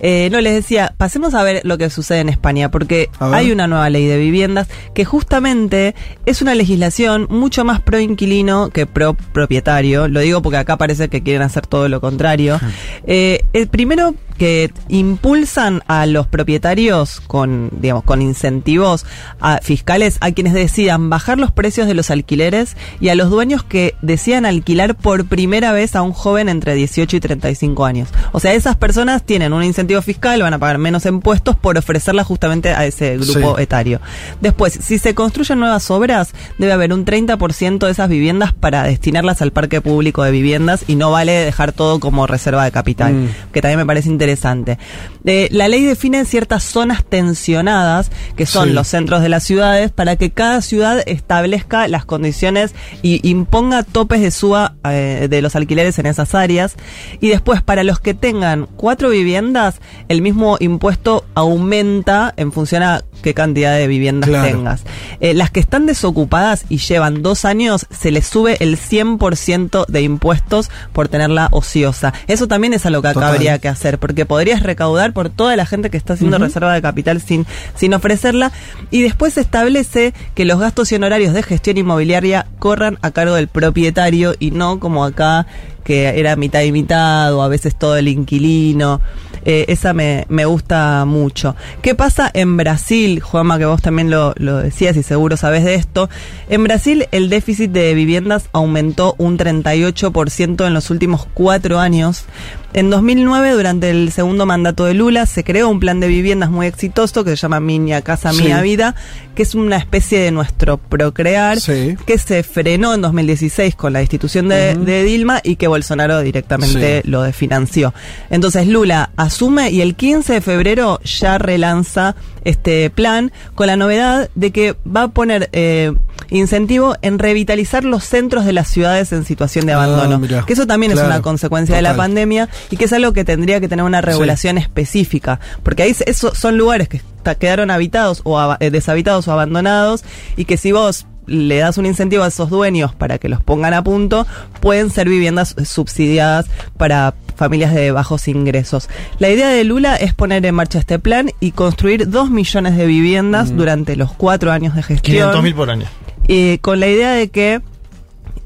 2. 0.01 0.03
Eh, 0.03 0.29
no, 0.31 0.41
les 0.41 0.55
decía, 0.55 0.95
pasemos 0.97 1.35
a 1.35 1.43
ver 1.43 1.61
lo 1.65 1.79
que 1.79 1.91
sucede 1.91 2.21
en 2.21 2.29
España, 2.29 2.71
porque 2.71 3.09
hay 3.19 3.53
una 3.53 3.67
nueva 3.67 3.89
ley 3.91 4.07
de 4.07 4.19
viviendas 4.19 4.69
que 4.95 5.05
justamente 5.05 5.95
es 6.27 6.43
una 6.43 6.55
legislación 6.55 7.27
mucho 7.31 7.65
más 7.65 7.81
pro 7.81 8.01
inquilino 8.01 8.71
que 8.71 8.87
pro 8.87 9.15
propietario. 9.15 10.09
Lo 10.09 10.21
digo 10.21 10.43
porque 10.43 10.59
acá 10.59 10.77
parece 10.77 11.09
que 11.09 11.23
quieren 11.23 11.43
hacer 11.43 11.67
todo 11.67 11.89
lo 11.89 12.01
contrario. 12.01 12.61
Eh, 13.07 13.45
el 13.53 13.69
primero 13.69 14.15
que 14.41 14.71
impulsan 14.89 15.83
a 15.87 16.07
los 16.07 16.27
propietarios 16.27 17.21
con, 17.27 17.69
digamos, 17.79 18.05
con 18.05 18.23
incentivos 18.23 19.05
a- 19.39 19.59
fiscales 19.63 20.17
a 20.23 20.31
quienes 20.33 20.55
decidan 20.55 21.11
bajar 21.11 21.37
los 21.39 21.51
precios 21.53 21.87
de 21.87 21.93
los 21.93 22.11
alquileres 22.11 22.75
y 23.01 23.11
a 23.11 23.15
los 23.15 23.29
dueños 23.29 23.63
que 23.65 23.97
decidan 24.01 24.47
alquilar 24.47 24.95
por 24.95 25.27
primera 25.27 25.73
vez 25.73 25.95
a 25.95 26.01
un 26.01 26.13
joven 26.15 26.49
entre 26.49 26.73
18 26.75 27.17
y 27.17 27.21
35 27.21 27.85
años. 27.85 28.09
O 28.33 28.41
sea, 28.41 28.55
esas 28.55 28.77
personas 28.77 29.25
tienen 29.25 29.53
un 29.53 29.63
incentivo 29.63 30.01
fiscal, 30.01 30.41
van 30.41 30.55
a 30.55 30.59
pagar 30.59 30.79
menos 30.79 31.05
impuestos 31.05 31.55
por 31.55 31.77
ofrecerla 31.77 32.25
justamente 32.25 32.71
a 32.71 32.87
ese 32.87 33.19
grupo 33.19 33.57
Sí. 33.59 33.63
etario. 33.63 34.01
Después, 34.41 34.73
si 34.81 34.97
se 34.97 35.15
construyen 35.15 35.59
nuevas 35.61 35.91
obras, 35.91 36.33
debe 36.57 36.73
haber 36.73 36.95
un 36.95 37.05
30% 37.05 37.85
de 37.85 37.93
esas 37.93 38.09
viviendas 38.09 38.55
para 38.55 38.85
destinarlas 38.85 39.43
al 39.43 39.51
parque 39.53 39.83
público 39.83 40.23
de 40.23 40.31
viviendas 40.31 40.85
y 40.87 40.95
no 40.95 41.11
vale 41.11 41.33
dejar 41.33 41.73
todo 41.73 42.01
como 42.01 42.27
reserva 42.27 42.65
de 42.65 42.71
capital, 42.73 43.13
Mm. 43.13 43.29
que 43.53 43.61
también 43.61 43.79
me 43.81 43.85
parece 43.85 44.09
interesante 44.09 44.30
interesante. 44.31 44.79
Eh, 45.25 45.49
la 45.51 45.69
ley 45.69 45.85
define 45.85 46.25
ciertas 46.25 46.63
zonas 46.65 47.05
tensionadas, 47.05 48.11
que 48.37 48.47
son 48.47 48.69
Sí. 48.69 48.75
los 48.75 48.89
centros 48.89 49.23
de 49.23 49.29
las 49.29 49.43
ciudades, 49.45 49.91
para 49.91 50.17
que 50.17 50.31
cada 50.31 50.63
ciudad 50.63 51.03
establezca 51.07 51.89
las 51.89 52.05
condiciones 52.05 52.75
y 53.03 53.27
imponga 53.29 53.83
topes 53.83 54.21
de 54.21 54.31
suba 54.31 54.75
eh, 54.85 55.27
de 55.29 55.43
los 55.43 55.57
alquileres 55.57 55.99
en 55.99 56.07
esas 56.07 56.35
áreas. 56.35 56.75
Y 57.21 57.29
después, 57.29 57.63
para 57.63 57.85
los 57.85 58.01
que 58.01 58.15
tengan 58.15 58.67
cuatro 58.77 59.11
viviendas, 59.11 59.81
el 60.09 60.23
mismo 60.23 60.57
impuesto 60.61 61.25
aumenta 61.35 62.33
en 62.37 62.53
función 62.53 62.83
a 62.83 63.03
qué 63.21 63.35
cantidad 63.35 63.77
de 63.77 63.87
viviendas 63.87 64.29
Claro. 64.29 64.49
tengas. 64.49 64.83
Eh, 65.21 65.35
las 65.35 65.51
que 65.51 65.61
están 65.61 65.87
desocupadas 65.87 66.65
y 66.69 66.79
llevan 66.79 67.23
dos 67.23 67.45
años, 67.45 67.87
se 67.91 68.11
les 68.11 68.27
sube 68.27 68.57
el 68.61 68.77
100% 68.77 69.87
de 69.87 70.03
impuestos 70.03 70.71
por 70.93 71.09
tenerla 71.09 71.49
ociosa. 71.53 72.13
Eso 72.27 72.49
también 72.49 72.73
es 72.75 72.87
algo 72.87 73.03
que 73.03 73.09
acá 73.09 73.29
habría 73.29 73.59
que 73.59 73.69
hacer, 73.69 73.99
porque 73.99 74.27
podrías 74.27 74.63
recaudar 74.63 75.13
por 75.13 75.31
toda 75.31 75.57
la 75.57 75.67
gente 75.67 75.91
que 75.91 75.97
está 75.97 76.15
haciendo 76.15 76.39
reserva 76.39 76.73
de 76.75 76.83
capital 76.83 77.21
sin, 77.21 77.47
sin 77.75 77.95
ofrecerla. 77.95 78.53
Y 78.91 79.03
después 79.03 79.35
se 79.35 79.41
establece 79.41 80.15
que 80.35 80.45
los 80.45 80.59
gastos 80.59 80.91
y 80.93 80.97
honorarios 80.97 81.33
de 81.35 81.43
gestión 81.43 81.77
inmobiliaria 81.79 82.47
corran 82.59 82.99
a 83.03 83.11
cargo 83.11 83.35
del 83.35 83.49
propietario 83.49 84.35
y 84.39 84.51
no 84.51 84.81
como 84.81 85.05
acá 85.05 85.47
que 85.85 86.19
era 86.21 86.37
mitad 86.37 86.61
y 86.63 86.73
mitad 86.73 87.35
o 87.35 87.43
a 87.43 87.49
veces 87.49 87.75
todo 87.77 87.97
el 87.97 88.09
inquilino. 88.09 89.01
Eh, 89.45 89.65
esa 89.69 89.93
me, 89.93 90.27
me 90.29 90.45
gusta 90.45 91.05
mucho. 91.07 91.57
¿Qué 91.83 91.95
pasa 91.95 92.31
en 92.33 92.57
Brasil, 92.57 93.21
Juanma, 93.21 93.59
que 93.59 93.65
vos 93.65 93.81
también 93.81 94.11
lo, 94.11 94.35
lo 94.37 94.59
decías 94.59 94.97
y 94.97 95.03
seguro 95.03 95.37
sabés 95.37 95.65
de 95.65 95.75
esto? 95.75 96.11
En 96.49 96.65
Brasil 96.65 97.07
el 97.13 97.31
déficit 97.31 97.71
de 97.71 97.95
viviendas 97.95 98.49
aumentó 98.53 99.15
un 99.19 99.39
38% 99.39 100.67
en 100.67 100.75
los 100.75 100.91
últimos 100.91 101.27
cuatro 101.33 101.79
años. 101.79 102.25
En 102.73 102.89
2009, 102.89 103.51
durante 103.51 103.91
el 103.91 104.13
segundo 104.13 104.47
mandato 104.47 104.85
de 104.85 104.95
Lula, 104.95 105.27
se 105.27 105.43
creó 105.43 105.69
un 105.69 105.81
plan 105.81 105.99
de 105.99 106.07
viviendas 106.07 106.51
muy 106.51 106.69
exitoso 106.69 107.25
que 107.25 107.31
se 107.31 107.37
llama 107.37 107.59
Miña 107.59 108.01
Casa, 108.03 108.33
Sí. 108.33 108.45
Mía 108.45 108.61
Vida, 108.63 108.95
que 109.35 109.43
es 109.43 109.57
una 109.57 109.77
especie 109.77 110.21
de 110.21 110.31
nuestro 110.31 110.79
procrear, 110.79 111.59
Sí. 111.59 111.97
que 112.07 112.17
se 112.17 112.45
frenó 112.45 112.95
en 112.95 113.01
2016 113.01 113.75
con 113.75 113.93
la 113.93 114.03
institución 114.03 114.49
de, 114.49 114.77
Dilma 115.05 115.41
y 115.43 115.57
que 115.57 115.67
Bolsonaro 115.67 116.21
directamente 116.21 117.03
Sí. 117.03 117.11
lo 117.11 117.23
desfinanció. 117.23 117.93
Entonces 118.31 118.69
Lula 118.69 119.11
asume 119.17 119.71
y 119.73 119.81
el 119.81 119.97
15 119.97 120.35
de 120.35 120.41
febrero 120.41 121.01
ya 121.03 121.39
relanza 121.39 122.15
este 122.45 122.89
plan 122.91 123.33
con 123.57 123.67
la 123.67 123.77
novedad 123.77 124.31
de 124.37 124.53
que 124.53 124.77
va 124.87 125.03
a 125.05 125.09
poner 125.09 125.49
eh, 125.53 125.93
incentivo 126.31 126.97
en 127.03 127.19
revitalizar 127.19 127.85
los 127.85 128.05
centros 128.05 128.45
de 128.45 128.53
las 128.53 128.69
ciudades 128.69 129.13
en 129.13 129.25
situación 129.25 129.67
de 129.67 129.73
Ah, 129.73 129.83
abandono. 129.85 130.19
mirá. 130.19 130.45
que 130.47 130.53
eso 130.53 130.67
también 130.67 130.93
es 130.93 130.99
una 130.99 131.23
consecuencia 131.23 131.77
de 131.77 131.83
la 131.83 131.97
pandemia 131.97 132.49
y 132.71 132.77
que 132.77 132.85
es 132.85 132.93
algo 132.93 133.13
que 133.13 133.25
tendría 133.25 133.61
que 133.61 133.69
tener 133.69 133.85
una 133.85 134.01
regulación 134.01 134.59
específica. 134.59 135.41
Porque 135.63 135.83
ahí 135.83 135.95
se- 135.95 136.09
eso 136.11 136.35
son 136.35 136.57
lugares 136.59 136.89
que 136.89 137.01
quedaron 137.39 137.71
habitados 137.71 138.21
o 138.25 138.57
eh, 138.61 138.71
deshabitados 138.71 139.29
o 139.29 139.33
abandonados 139.33 140.05
y 140.37 140.45
que 140.47 140.57
si 140.57 140.73
vos 140.73 141.07
le 141.27 141.59
das 141.59 141.79
un 141.79 141.87
incentivo 141.87 142.25
a 142.25 142.29
esos 142.29 142.51
dueños 142.51 142.93
para 142.95 143.19
que 143.19 143.29
los 143.29 143.41
pongan 143.43 143.73
a 143.75 143.85
punto, 143.85 144.27
pueden 144.61 144.91
ser 144.91 145.09
viviendas 145.09 145.55
eh, 145.59 145.65
subsidiadas 145.65 146.47
para 146.77 147.15
familias 147.37 147.73
de 147.73 147.93
bajos 147.93 148.27
ingresos. 148.27 148.89
La 149.19 149.29
idea 149.31 149.49
de 149.49 149.63
Lula 149.65 149.95
es 149.97 150.13
poner 150.13 150.45
en 150.45 150.55
marcha 150.55 150.79
este 150.81 150.99
plan 150.99 151.31
y 151.39 151.53
construir 151.53 152.09
dos 152.11 152.31
millones 152.31 152.77
de 152.77 152.85
viviendas 152.87 153.55
durante 153.57 153.95
los 153.97 154.13
cuatro 154.13 154.51
años 154.51 154.75
de 154.75 154.83
gestión. 154.83 155.15
500 155.17 155.43
mil 155.43 155.55
por 155.55 155.71
año. 155.71 155.87
Eh, 156.33 156.59
con 156.61 156.79
la 156.79 156.87
idea 156.87 157.11
de 157.13 157.29
que 157.29 157.61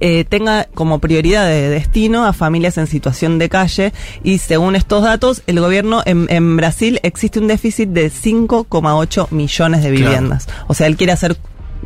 eh, 0.01 0.25
tenga 0.29 0.65
como 0.75 0.99
prioridad 1.01 1.47
de 1.47 1.69
destino 1.69 2.25
a 2.25 2.33
familias 2.33 2.79
en 2.79 2.87
situación 2.87 3.39
de 3.39 3.49
calle 3.51 3.93
y 4.23 4.39
según 4.39 4.75
estos 4.75 5.03
datos, 5.03 5.43
el 5.47 5.61
gobierno 5.61 6.03
en, 6.07 6.27
en 6.31 6.57
Brasil 6.57 6.99
existe 7.03 7.39
un 7.41 7.47
déficit 7.47 7.91
de 7.91 8.11
5,8 8.11 9.31
millones 9.31 9.83
de 9.83 9.91
Claro. 9.91 10.05
viviendas. 10.11 10.49
O 10.67 10.75
sea, 10.75 10.87
él 10.87 10.97
quiere 10.97 11.13
hacer 11.13 11.37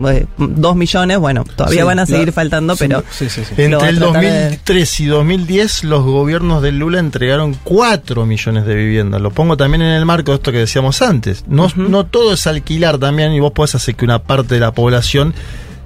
eh, 0.09 0.27
2 0.39 0.77
millones, 0.77 1.19
bueno, 1.19 1.43
todavía 1.57 1.81
Sí, 1.81 1.87
van 1.87 1.99
a 1.99 2.07
seguir 2.07 2.27
la- 2.29 2.33
faltando, 2.33 2.75
sí, 2.77 2.85
pero... 2.87 3.03
Sí, 3.11 3.29
sí, 3.29 3.43
sí. 3.45 3.69
Lo 3.69 3.79
va 3.81 3.89
Entre 3.89 3.89
el 3.89 3.99
tratar 3.99 4.23
de- 4.23 4.31
2003 4.45 5.01
y 5.01 5.07
2010, 5.07 5.85
los 5.85 6.05
gobiernos 6.05 6.63
de 6.63 6.71
Lula 6.73 7.01
entregaron 7.01 7.57
4 7.65 8.25
millones 8.25 8.65
de 8.67 8.75
viviendas. 8.77 9.21
Lo 9.21 9.33
pongo 9.33 9.57
también 9.57 9.83
en 9.83 9.89
el 9.93 10.05
marco 10.07 10.31
de 10.31 10.37
esto 10.37 10.53
que 10.53 10.59
decíamos 10.59 11.03
antes. 11.03 11.45
No, 11.49 11.69
no 11.77 12.07
todo 12.07 12.35
es 12.35 12.47
alquilar 12.47 12.99
también, 12.99 13.33
y 13.33 13.41
vos 13.41 13.51
podés 13.53 13.75
hacer 13.75 13.97
que 13.97 14.05
una 14.05 14.23
parte 14.23 14.55
de 14.55 14.61
la 14.61 14.71
población 14.73 15.35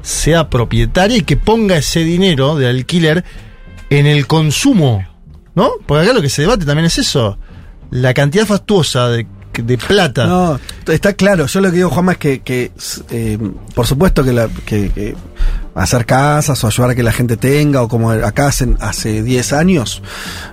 sea 0.02 0.50
propietaria 0.50 1.16
y 1.16 1.22
que 1.22 1.36
ponga 1.36 1.76
ese 1.76 2.00
dinero 2.00 2.56
de 2.56 2.68
alquiler 2.68 3.24
en 3.90 4.06
el 4.06 4.26
consumo. 4.26 5.06
¿No? 5.54 5.70
Porque 5.86 6.04
acá 6.04 6.14
lo 6.14 6.22
que 6.22 6.30
se 6.30 6.42
debate 6.42 6.64
también 6.64 6.86
es 6.86 6.98
eso. 6.98 7.38
La 7.90 8.14
cantidad 8.14 8.46
fastuosa 8.46 9.08
de, 9.08 9.26
de 9.52 9.78
plata. 9.78 10.26
No, 10.26 10.60
está 10.86 11.12
claro. 11.12 11.46
Yo 11.46 11.60
lo 11.60 11.70
que 11.70 11.76
digo, 11.76 11.90
Juanma, 11.90 12.12
es 12.12 12.18
que, 12.18 12.72
eh, 13.10 13.38
por 13.74 13.86
supuesto 13.86 14.24
que, 14.24 14.32
la, 14.32 14.48
que 14.64 15.14
hacer 15.74 16.06
casas 16.06 16.62
o 16.64 16.66
ayudar 16.66 16.90
a 16.90 16.94
que 16.94 17.02
la 17.02 17.12
gente 17.12 17.36
tenga, 17.36 17.82
o 17.82 17.88
como 17.88 18.10
acá 18.10 18.46
hacen 18.46 18.76
hace 18.80 19.22
10 19.22 19.52
años, 19.52 20.02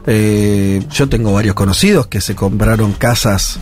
eh, 0.06 0.84
yo 0.92 1.08
tengo 1.08 1.34
varios 1.34 1.56
conocidos 1.56 2.08
que 2.08 2.22
se 2.22 2.36
compraron 2.36 2.94
casas. 2.94 3.60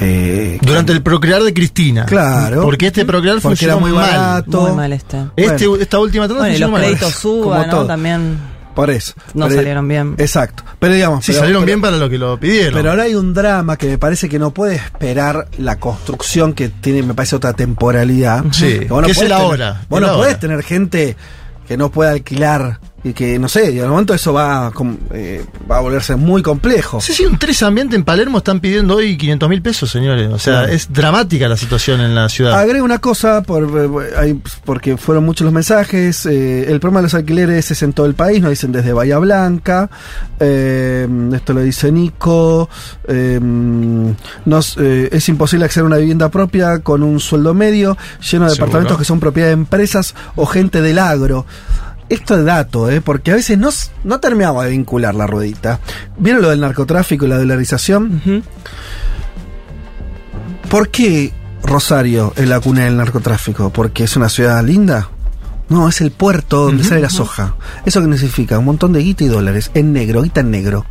Eh, 0.00 0.58
Durante 0.62 0.92
el 0.92 1.02
procrear 1.02 1.42
de 1.42 1.52
Cristina. 1.52 2.06
Claro. 2.06 2.62
Porque 2.62 2.86
este 2.88 3.04
procrear 3.04 3.40
Porque 3.40 3.64
era 3.64 3.74
funcionó 3.74 3.80
muy 3.80 3.92
mal. 3.92 4.10
barato. 4.10 4.60
Muy 4.62 4.72
mal 4.72 4.92
este. 4.92 5.18
Este, 5.36 5.66
Bueno. 5.68 5.82
esta 5.82 5.98
última 5.98 6.26
tanda 6.26 6.40
Bueno, 6.42 6.56
y 6.56 6.58
los 6.58 6.70
funcionó 6.70 6.88
mal. 6.88 6.96
créditos 6.98 7.20
suba, 7.20 7.66
¿no? 7.66 7.70
todo. 7.70 7.86
También 7.86 8.38
Por 8.74 8.88
eso. 8.90 9.12
no 9.34 9.46
Pero- 9.46 9.56
salieron 9.60 9.88
bien. 9.88 10.14
Exacto. 10.16 10.62
Pero 10.78 10.94
digamos. 10.94 11.24
Sí, 11.24 11.32
pero- 11.32 11.40
salieron 11.40 11.62
pero- 11.62 11.66
bien 11.66 11.80
para 11.82 11.96
lo 11.98 12.08
que 12.08 12.18
lo 12.18 12.38
pidieron. 12.40 12.74
Pero 12.74 12.90
ahora 12.90 13.02
hay 13.02 13.14
un 13.14 13.34
drama 13.34 13.76
que 13.76 13.88
me 13.88 13.98
parece 13.98 14.28
que 14.28 14.38
no 14.38 14.52
puede 14.52 14.76
esperar 14.76 15.48
la 15.58 15.76
construcción 15.78 16.52
que 16.54 16.68
tiene, 16.68 17.02
me 17.02 17.12
parece, 17.14 17.36
otra 17.36 17.52
temporalidad. 17.52 18.44
Sí, 18.52 18.86
vos 18.88 19.04
que 19.04 19.10
es 19.10 19.16
podés 19.16 19.18
el 19.18 19.28
tener- 19.28 19.32
ahora, 19.32 19.82
Vos 19.88 19.98
el 19.98 20.06
no 20.06 20.12
ahora. 20.12 20.22
podés 20.22 20.38
tener 20.40 20.62
gente 20.62 21.16
que 21.68 21.76
no 21.76 21.90
pueda 21.90 22.12
alquilar 22.12 22.78
y 23.02 23.12
que, 23.14 23.38
no 23.38 23.48
sé, 23.48 23.72
y 23.72 23.80
al 23.80 23.88
momento 23.88 24.12
eso 24.12 24.32
va, 24.32 24.70
eh, 25.12 25.44
va 25.70 25.78
a 25.78 25.80
volverse 25.80 26.16
muy 26.16 26.42
complejo. 26.42 27.00
Sí, 27.00 27.14
sí, 27.14 27.24
un 27.24 27.38
tres 27.38 27.62
ambiente 27.62 27.96
en 27.96 28.04
Palermo 28.04 28.38
están 28.38 28.60
pidiendo 28.60 28.96
hoy 28.96 29.16
500 29.16 29.48
mil 29.48 29.62
pesos, 29.62 29.90
señores. 29.90 30.28
O 30.30 30.38
sea, 30.38 30.64
es 30.64 30.92
dramática 30.92 31.48
la 31.48 31.56
situación 31.56 32.00
en 32.02 32.14
la 32.14 32.28
ciudad. 32.28 32.58
Agrego 32.58 32.84
una 32.84 32.98
cosa, 32.98 33.42
por, 33.42 33.62
eh, 33.64 34.10
hay- 34.18 34.42
porque 34.64 34.96
fueron 34.98 35.24
muchos 35.24 35.44
los 35.44 35.52
mensajes. 35.54 36.26
eh, 36.26 36.70
el 36.70 36.78
problema 36.80 37.00
de 37.00 37.04
los 37.04 37.14
alquileres 37.14 37.70
es 37.70 37.82
en 37.82 37.92
todo 37.94 38.04
el 38.06 38.14
país, 38.14 38.40
nos 38.42 38.50
dicen 38.50 38.70
desde 38.72 38.92
Bahía 38.92 39.18
Blanca. 39.18 39.88
eh, 40.38 41.08
esto 41.34 41.52
lo 41.52 41.60
dice 41.62 41.90
Nico. 41.92 42.68
eh, 43.08 43.38
nos, 44.44 44.76
eh, 44.78 45.08
es 45.12 45.28
imposible 45.28 45.64
acceder 45.64 45.84
a 45.84 45.86
una 45.86 45.96
vivienda 45.96 46.28
propia 46.30 46.80
con 46.80 47.02
un 47.02 47.20
sueldo 47.20 47.54
medio, 47.54 47.96
lleno 48.20 48.44
de 48.44 48.50
Seguro. 48.50 48.54
departamentos 48.54 48.98
que 48.98 49.04
son 49.04 49.20
propiedad 49.20 49.48
de 49.48 49.54
empresas 49.54 50.14
o 50.36 50.46
gente 50.46 50.80
del 50.82 50.98
agro. 50.98 51.46
Esto 52.10 52.36
es 52.38 52.44
dato, 52.44 52.90
¿eh? 52.90 53.00
porque 53.00 53.30
a 53.30 53.36
veces 53.36 53.56
no, 53.56 53.70
no 54.04 54.20
terminamos 54.20 54.64
de 54.64 54.70
vincular 54.70 55.14
la 55.14 55.26
ruedita. 55.26 55.80
¿Vieron 56.18 56.42
lo 56.42 56.50
del 56.50 56.60
narcotráfico 56.60 57.24
y 57.24 57.28
la 57.28 57.38
dolarización? 57.38 58.42
¿Por 60.68 60.88
qué 60.90 61.32
Rosario 61.62 62.32
es 62.36 62.48
la 62.48 62.60
cuna 62.60 62.84
del 62.84 62.96
narcotráfico? 62.96 63.70
¿Porque 63.70 64.04
es 64.04 64.16
una 64.16 64.28
ciudad 64.28 64.62
linda? 64.64 65.08
No, 65.68 65.88
es 65.88 66.00
el 66.00 66.10
puerto 66.10 66.64
donde 66.64 66.82
sale 66.84 67.00
la 67.00 67.10
soja. 67.10 67.54
¿Eso 67.86 68.00
qué 68.00 68.12
significa? 68.18 68.58
Un 68.58 68.64
montón 68.64 68.92
de 68.92 69.00
guita 69.00 69.24
y 69.24 69.28
dólares. 69.28 69.70
En 69.74 69.92
negro, 69.92 70.22
guita 70.22 70.40
en 70.40 70.50
negro. 70.50 70.84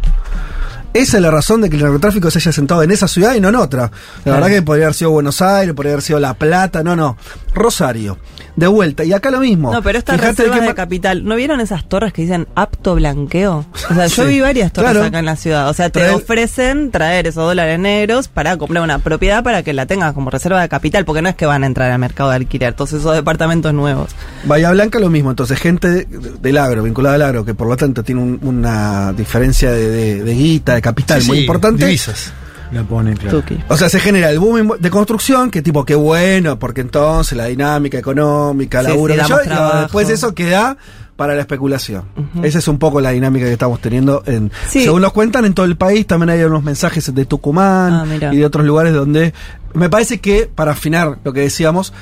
Esa 0.93 1.17
es 1.17 1.21
la 1.23 1.29
razón 1.32 1.62
de 1.62 1.69
que 1.69 1.75
el 1.75 1.84
narcotráfico 1.84 2.32
se 2.32 2.39
haya 2.39 2.51
sentado 2.51 2.82
en 2.82 2.91
esa 2.91 3.08
ciudad 3.08 3.36
y 3.36 3.41
no 3.41 3.49
en 3.49 3.55
otra. 3.58 3.84
La 3.84 4.23
Claro. 4.23 4.41
verdad 4.41 4.55
que 4.55 4.62
podría 4.62 4.86
haber 4.86 4.95
sido 4.95 5.12
Buenos 5.12 5.41
Aires, 5.41 5.75
podría 5.75 5.93
haber 5.93 6.03
sido 6.03 6.19
La 6.19 6.34
Plata, 6.34 6.82
no, 6.82 6.95
no. 6.95 7.17
Rosario. 7.53 8.17
De 8.55 8.67
vuelta. 8.67 9.03
Y 9.03 9.13
acá 9.13 9.31
lo 9.31 9.39
mismo. 9.39 9.71
No, 9.71 9.81
pero 9.81 9.97
estas 9.97 10.19
reservas 10.19 10.59
que 10.59 10.65
de 10.67 10.73
capital, 10.75 11.23
¿no 11.25 11.35
vieron 11.35 11.59
esas 11.62 11.88
torres 11.88 12.12
que 12.13 12.23
dicen 12.23 12.47
apto 12.55 12.95
blanqueo? 12.95 13.65
O 13.89 13.93
sea, 13.93 14.07
yo 14.07 14.25
vi 14.25 14.39
varias 14.41 14.73
torres 14.73 14.91
claro. 14.91 15.05
acá 15.07 15.19
en 15.19 15.25
la 15.25 15.35
ciudad. 15.35 15.69
O 15.69 15.73
sea, 15.73 15.89
te 15.89 16.09
ofrecen 16.09 16.91
traer 16.91 17.27
esos 17.27 17.43
dólares 17.45 17.79
negros 17.79 18.27
para 18.27 18.57
comprar 18.57 18.83
una 18.83 18.99
propiedad 18.99 19.43
para 19.43 19.63
que 19.63 19.73
la 19.73 19.85
tengas 19.85 20.13
como 20.13 20.29
reserva 20.29 20.62
de 20.62 20.69
capital, 20.69 21.05
porque 21.05 21.21
no 21.21 21.29
es 21.29 21.35
que 21.35 21.45
van 21.45 21.63
a 21.63 21.67
entrar 21.67 21.91
al 21.91 21.99
mercado 21.99 22.29
de 22.31 22.35
alquiler, 22.38 22.73
todos 22.73 22.93
esos 22.93 23.13
departamentos 23.15 23.73
nuevos. 23.73 24.09
Bahía 24.45 24.71
Blanca 24.71 24.99
lo 24.99 25.09
mismo, 25.09 25.29
entonces 25.29 25.57
gente 25.59 25.89
de- 25.89 26.05
del 26.05 26.57
agro, 26.57 26.83
vinculada 26.83 27.15
al 27.15 27.21
agro, 27.21 27.45
que 27.45 27.53
por 27.53 27.67
lo 27.67 27.77
tanto 27.77 28.03
tiene 28.03 28.21
un- 28.21 28.39
una 28.41 29.13
diferencia 29.13 29.71
de, 29.71 29.89
de- 29.89 30.23
de 30.23 30.33
guita, 30.33 30.75
de 30.75 30.81
capital 30.81 31.21
Sí, 31.21 31.27
muy 31.27 31.38
sí, 31.38 31.43
importante. 31.43 31.85
Divisas. 31.85 32.33
La 32.71 32.84
pone, 32.84 33.15
claro. 33.15 33.39
Tuki. 33.41 33.58
O 33.67 33.77
sea, 33.77 33.89
se 33.89 33.99
genera 33.99 34.29
el 34.29 34.39
boom 34.39 34.73
de 34.79 34.89
construcción, 34.89 35.49
que 35.49 35.62
tipo, 35.62 35.84
qué 35.86 35.95
bueno, 35.95 36.60
porque 36.60 36.82
entonces 36.82 37.38
la 37.38 37.45
dinámica 37.45 37.97
económica, 37.97 38.82
Sí, 38.82 38.88
laburo, 38.89 39.13
sí, 39.15 39.21
yo, 39.27 39.38
y 39.43 39.47
trabajo. 39.47 39.77
después 39.82 40.10
eso 40.10 40.36
queda 40.36 40.77
para 41.15 41.34
la 41.36 41.41
especulación. 41.41 42.03
Esa 42.43 42.60
es 42.60 42.67
un 42.67 42.77
poco 42.79 43.01
la 43.01 43.10
dinámica 43.12 43.45
que 43.45 43.51
estamos 43.53 43.82
teniendo. 43.82 44.23
En, 44.25 44.51
Sí. 44.69 44.84
Según 44.84 45.01
nos 45.01 45.12
cuentan, 45.12 45.43
en 45.45 45.53
todo 45.53 45.65
el 45.65 45.75
país 45.77 46.05
también 46.08 46.29
hay 46.29 46.43
unos 46.43 46.63
mensajes 46.63 47.13
de 47.13 47.25
Tucumán 47.25 48.08
Ah, 48.21 48.29
y 48.34 48.38
de 48.38 48.45
otros 48.45 48.65
lugares 48.65 48.93
donde 48.93 49.34
me 49.73 49.89
parece 49.89 50.19
que, 50.19 50.49
para 50.53 50.71
afinar 50.71 51.17
lo 51.23 51.34
que 51.34 51.41
decíamos, 51.41 51.93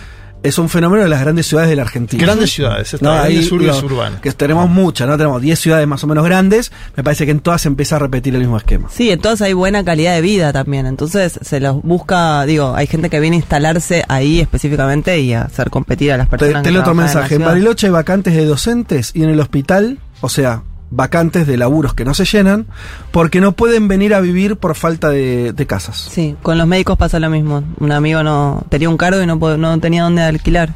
es 0.47 0.57
un 0.57 0.69
fenómeno 0.69 1.03
de 1.03 1.09
las 1.09 1.21
grandes 1.21 1.45
ciudades 1.47 1.69
de 1.69 1.75
la 1.75 1.81
Argentina. 1.83 2.23
Grandes 2.23 2.51
ciudades, 2.51 2.93
está, 2.93 3.05
No, 3.05 3.13
grandes 3.15 3.37
ahí, 3.47 3.53
urbes 3.53 3.75
digo, 3.75 3.85
urbanas. 3.87 4.21
Que 4.21 4.31
tenemos 4.31 4.69
muchas, 4.69 5.07
¿no? 5.07 5.17
Tenemos 5.17 5.41
10 5.41 5.59
ciudades 5.59 5.87
más 5.87 6.03
o 6.03 6.07
menos 6.07 6.23
grandes. 6.25 6.71
Me 6.95 7.03
parece 7.03 7.25
que 7.25 7.31
en 7.31 7.39
todas 7.39 7.61
se 7.61 7.67
empieza 7.67 7.97
a 7.97 7.99
repetir 7.99 8.33
el 8.35 8.41
mismo 8.41 8.57
esquema. 8.57 8.89
Sí, 8.91 9.09
entonces 9.11 9.45
hay 9.45 9.53
buena 9.53 9.83
calidad 9.83 10.15
de 10.15 10.21
vida 10.21 10.53
también. 10.53 10.85
Entonces 10.85 11.39
se 11.41 11.59
los 11.59 11.81
busca, 11.81 12.45
digo, 12.45 12.73
hay 12.75 12.87
gente 12.87 13.09
que 13.09 13.19
viene 13.19 13.35
a 13.35 13.39
instalarse 13.39 14.03
ahí 14.07 14.39
específicamente 14.39 15.19
y 15.19 15.33
a 15.33 15.43
hacer 15.43 15.69
competir 15.69 16.11
a 16.11 16.17
las 16.17 16.27
Te, 16.29 16.37
personas. 16.37 16.63
te 16.63 16.69
que 16.69 16.71
leo 16.73 16.81
otro 16.81 16.93
mensaje. 16.93 17.35
En 17.35 17.41
En. 17.41 17.47
Bariloche 17.47 17.87
hay 17.87 17.91
vacantes 17.93 18.33
de 18.35 18.45
docentes 18.45 19.11
y 19.13 19.23
en 19.23 19.29
el 19.29 19.39
hospital, 19.39 19.99
o 20.21 20.29
sea, 20.29 20.63
vacantes 20.89 21.45
de 21.47 21.57
laburos 21.57 21.93
que 21.93 22.05
no 22.05 22.13
se 22.13 22.25
llenan, 22.25 22.65
porque 23.11 23.41
no 23.41 23.51
pueden 23.53 23.87
venir 23.87 24.13
a 24.13 24.19
vivir 24.21 24.55
por 24.55 24.75
falta 24.75 25.09
de, 25.09 25.53
de 25.53 25.67
casas. 25.67 26.07
Sí, 26.11 26.35
con 26.41 26.57
los 26.57 26.67
médicos 26.67 26.97
pasa 26.97 27.19
lo 27.19 27.29
mismo. 27.29 27.63
Un 27.79 27.91
amigo 27.91 28.23
no 28.23 28.65
tenía 28.69 28.89
un 28.89 28.97
cargo 28.97 29.21
y 29.21 29.25
no, 29.25 29.35
no 29.35 29.79
tenía 29.79 30.03
dónde 30.03 30.21
alquilar. 30.21 30.73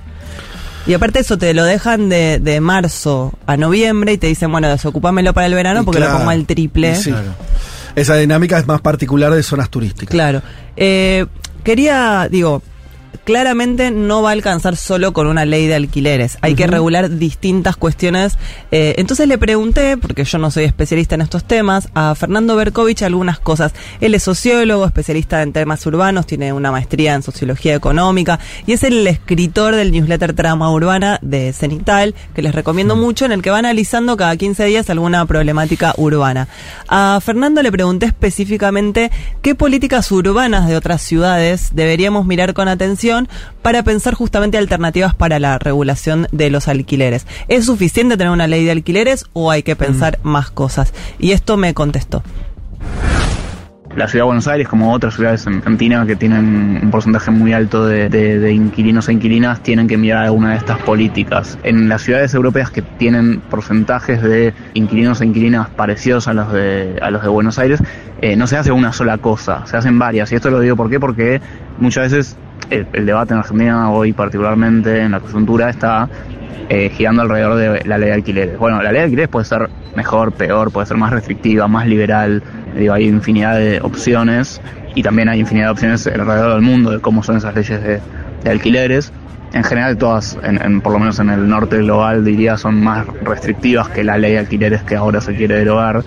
Y 0.87 0.93
aparte 0.95 1.19
eso, 1.19 1.37
te 1.37 1.53
lo 1.53 1.63
dejan 1.63 2.09
de, 2.09 2.39
de 2.39 2.59
marzo 2.59 3.33
a 3.45 3.55
noviembre 3.55 4.13
y 4.13 4.17
te 4.17 4.27
dicen, 4.27 4.51
bueno, 4.51 4.67
desocupámelo 4.67 5.31
para 5.33 5.45
el 5.45 5.53
verano 5.53 5.81
Y 5.81 5.85
porque 5.85 5.99
claro, 5.99 6.13
lo 6.13 6.17
pongo 6.19 6.31
al 6.31 6.45
triple. 6.45 6.95
sí. 6.95 7.13
Esa 7.93 8.15
dinámica 8.15 8.57
es 8.57 8.65
más 8.67 8.79
particular 8.79 9.33
de 9.33 9.43
zonas 9.43 9.69
turísticas. 9.69 10.11
Claro. 10.11 10.41
Eh, 10.77 11.25
quería, 11.65 12.29
digo, 12.31 12.61
claramente 13.23 13.91
no 13.91 14.21
va 14.21 14.29
a 14.29 14.33
alcanzar 14.33 14.75
solo 14.75 15.13
con 15.13 15.27
una 15.27 15.45
ley 15.45 15.67
de 15.67 15.75
alquileres. 15.75 16.37
Hay 16.41 16.55
que 16.55 16.67
regular 16.67 17.09
distintas 17.17 17.75
cuestiones. 17.75 18.37
Eh, 18.71 18.95
entonces 18.97 19.27
le 19.27 19.37
pregunté, 19.37 19.97
porque 19.97 20.23
yo 20.23 20.37
no 20.37 20.51
soy 20.51 20.65
especialista 20.65 21.15
en 21.15 21.21
estos 21.21 21.43
temas, 21.43 21.89
a 21.93 22.15
Fernando 22.15 22.55
Berkovich 22.55 23.03
algunas 23.03 23.39
cosas. 23.39 23.73
Él 23.99 24.15
es 24.15 24.23
sociólogo, 24.23 24.85
especialista 24.85 25.41
en 25.41 25.53
temas 25.53 25.85
urbanos, 25.85 26.25
tiene 26.25 26.53
una 26.53 26.71
maestría 26.71 27.13
en 27.13 27.23
sociología 27.23 27.75
económica 27.75 28.39
y 28.65 28.73
es 28.73 28.83
el 28.83 29.05
escritor 29.07 29.75
del 29.75 29.91
newsletter 29.91 30.33
Trama 30.33 30.71
Urbana 30.71 31.19
de 31.21 31.53
Cenital, 31.53 32.15
que 32.33 32.41
les 32.41 32.55
recomiendo 32.55 32.95
mucho, 32.95 33.25
en 33.25 33.31
el 33.31 33.41
que 33.41 33.49
va 33.49 33.59
analizando 33.59 34.17
cada 34.17 34.35
15 34.35 34.65
días 34.65 34.89
alguna 34.89 35.25
problemática 35.25 35.93
urbana. 35.97 36.47
A 36.87 37.19
Fernando 37.21 37.61
le 37.61 37.71
pregunté 37.71 38.05
específicamente 38.05 39.11
qué 39.41 39.55
políticas 39.55 40.11
urbanas 40.11 40.67
de 40.67 40.75
otras 40.75 41.01
ciudades 41.01 41.69
deberíamos 41.73 42.25
mirar 42.25 42.53
con 42.53 42.67
atención 42.67 43.00
para 43.61 43.83
pensar 43.83 44.13
justamente 44.13 44.57
alternativas 44.57 45.15
para 45.15 45.39
la 45.39 45.57
regulación 45.59 46.27
de 46.31 46.49
los 46.49 46.67
alquileres. 46.67 47.25
¿Es 47.47 47.65
suficiente 47.65 48.17
tener 48.17 48.31
una 48.31 48.47
ley 48.47 48.63
de 48.65 48.71
alquileres 48.71 49.25
o 49.33 49.51
hay 49.51 49.63
que 49.63 49.75
pensar 49.75 50.19
más 50.23 50.51
cosas? 50.51 50.93
Y 51.19 51.31
esto 51.31 51.57
me 51.57 51.73
contestó. 51.73 52.23
La 53.93 54.07
ciudad 54.07 54.23
de 54.23 54.27
Buenos 54.27 54.47
Aires, 54.47 54.69
como 54.69 54.93
otras 54.93 55.15
ciudades 55.15 55.45
en 55.47 55.55
Argentina 55.55 56.05
que 56.07 56.15
tienen 56.15 56.79
un 56.81 56.91
porcentaje 56.91 57.29
muy 57.29 57.51
alto 57.51 57.85
de, 57.85 58.07
de- 58.07 58.39
de 58.39 58.53
inquilinos 58.53 59.09
e 59.09 59.11
inquilinas, 59.13 59.61
tienen 59.63 59.89
que 59.89 59.97
mirar 59.97 60.23
alguna 60.23 60.51
de 60.51 60.57
estas 60.59 60.77
políticas. 60.79 61.57
En 61.63 61.89
las 61.89 62.01
ciudades 62.03 62.33
europeas 62.33 62.69
que 62.71 62.81
tienen 62.83 63.41
porcentajes 63.41 64.21
de 64.23 64.53
inquilinos 64.75 65.19
e 65.19 65.25
inquilinas 65.25 65.67
parecidos 65.71 66.29
a 66.29 66.33
los 66.33 66.53
de, 66.53 66.99
a 67.01 67.11
los 67.11 67.21
de 67.21 67.27
Buenos 67.27 67.59
Aires, 67.59 67.83
eh, 68.21 68.37
no 68.37 68.47
se 68.47 68.55
hace 68.55 68.71
una 68.71 68.93
sola 68.93 69.17
cosa, 69.17 69.65
se 69.65 69.75
hacen 69.75 69.99
varias. 69.99 70.31
Y 70.31 70.35
esto 70.35 70.49
lo 70.51 70.61
digo 70.61 70.77
¿por 70.77 70.89
qué? 70.89 70.97
porque 71.01 71.41
muchas 71.77 72.09
veces 72.13 72.37
el, 72.71 73.05
debate 73.05 73.33
en 73.33 73.39
Argentina 73.39 73.91
hoy 73.91 74.13
particularmente 74.13 75.01
en 75.01 75.11
la 75.11 75.19
coyuntura 75.19 75.69
está 75.69 76.09
eh, 76.69 76.89
girando 76.89 77.23
alrededor 77.23 77.55
de 77.55 77.83
la 77.85 77.97
ley 77.97 78.09
de 78.09 78.15
alquileres. 78.15 78.57
Bueno, 78.57 78.81
la 78.81 78.91
ley 78.91 78.99
de 78.99 79.03
alquileres 79.05 79.29
puede 79.29 79.45
ser 79.45 79.69
mejor, 79.95 80.31
peor, 80.31 80.71
puede 80.71 80.87
ser 80.87 80.97
más 80.97 81.11
restrictiva, 81.11 81.67
más 81.67 81.85
liberal. 81.85 82.41
Digo, 82.75 82.93
hay 82.93 83.07
infinidad 83.07 83.57
de 83.57 83.81
opciones 83.81 84.61
y 84.95 85.03
también 85.03 85.27
hay 85.27 85.39
infinidad 85.39 85.67
de 85.67 85.71
opciones 85.71 86.07
alrededor 86.07 86.53
del 86.53 86.61
mundo 86.61 86.91
de 86.91 86.99
cómo 86.99 87.23
son 87.23 87.37
esas 87.37 87.53
leyes 87.55 87.81
de, 87.83 88.01
alquileres. 88.49 89.11
En 89.53 89.65
general, 89.65 89.97
todas, 89.97 90.37
en- 90.43 90.79
por 90.79 90.93
lo 90.93 90.99
menos 90.99 91.19
en 91.19 91.29
el 91.29 91.47
norte 91.49 91.77
global, 91.79 92.23
diría, 92.23 92.57
son 92.57 92.81
más 92.81 93.05
restrictivas 93.21 93.89
que 93.89 94.01
la 94.05 94.17
ley 94.17 94.31
de 94.31 94.39
alquileres 94.39 94.81
que 94.83 94.95
ahora 94.95 95.19
se 95.19 95.35
quiere 95.35 95.55
derogar. 95.57 96.03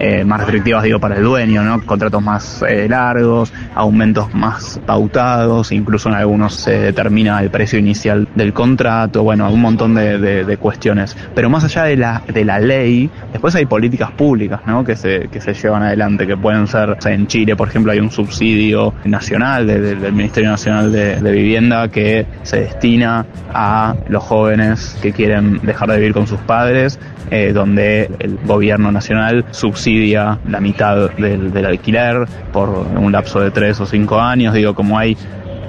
Eh, 0.00 0.24
más 0.24 0.40
restrictivas, 0.40 0.82
digo, 0.82 0.98
para 0.98 1.16
el 1.16 1.22
dueño, 1.22 1.62
¿no? 1.62 1.80
Contratos 1.82 2.20
más 2.20 2.64
eh, 2.68 2.88
largos, 2.88 3.52
aumentos 3.76 4.34
más 4.34 4.80
pautados, 4.84 5.70
incluso 5.70 6.08
en 6.08 6.16
algunos 6.16 6.54
se 6.56 6.72
determina 6.80 7.40
el 7.40 7.48
precio 7.50 7.78
inicial 7.78 8.26
del 8.34 8.52
contrato, 8.52 9.22
bueno, 9.22 9.48
un 9.50 9.60
montón 9.60 9.94
de, 9.94 10.56
cuestiones. 10.60 11.16
Pero 11.34 11.48
más 11.48 11.62
allá 11.64 11.84
de 11.84 11.96
la, 11.96 12.22
de 12.26 12.44
la 12.44 12.58
ley, 12.58 13.08
después 13.32 13.54
hay 13.54 13.66
políticas 13.66 14.10
públicas, 14.10 14.60
¿no? 14.66 14.82
Que 14.84 14.96
se, 14.96 15.28
que 15.28 15.40
se 15.40 15.54
llevan 15.54 15.84
adelante, 15.84 16.26
que 16.26 16.36
pueden 16.36 16.66
ser, 16.66 16.90
o 16.90 17.00
sea, 17.00 17.12
en 17.12 17.28
Chile, 17.28 17.54
por 17.54 17.68
ejemplo, 17.68 17.92
hay 17.92 18.00
un 18.00 18.10
subsidio 18.10 18.94
nacional 19.04 19.66
de- 19.66 19.80
de- 19.80 19.94
del 19.94 20.12
Ministerio 20.12 20.50
Nacional 20.50 20.90
de, 20.90 21.20
de 21.20 21.30
Vivienda 21.30 21.86
que 21.88 22.26
se 22.42 22.60
destina 22.62 23.26
a 23.52 23.94
los 24.08 24.24
jóvenes 24.24 24.98
que 25.00 25.12
quieren 25.12 25.60
dejar 25.62 25.88
de 25.90 25.98
vivir 25.98 26.14
con 26.14 26.26
sus 26.26 26.40
padres, 26.40 26.98
eh, 27.30 27.52
donde 27.54 28.10
el 28.18 28.38
gobierno 28.44 28.90
nacional 28.92 29.44
subsidia 29.50 29.83
la 29.86 30.60
mitad 30.60 31.10
del, 31.10 31.66
alquiler 31.66 32.26
por 32.52 32.68
un 32.68 33.12
lapso 33.12 33.40
de 33.40 33.50
tres 33.50 33.80
o 33.80 33.86
cinco 33.86 34.18
años, 34.18 34.54
digo, 34.54 34.74
como 34.74 34.98
hay 34.98 35.16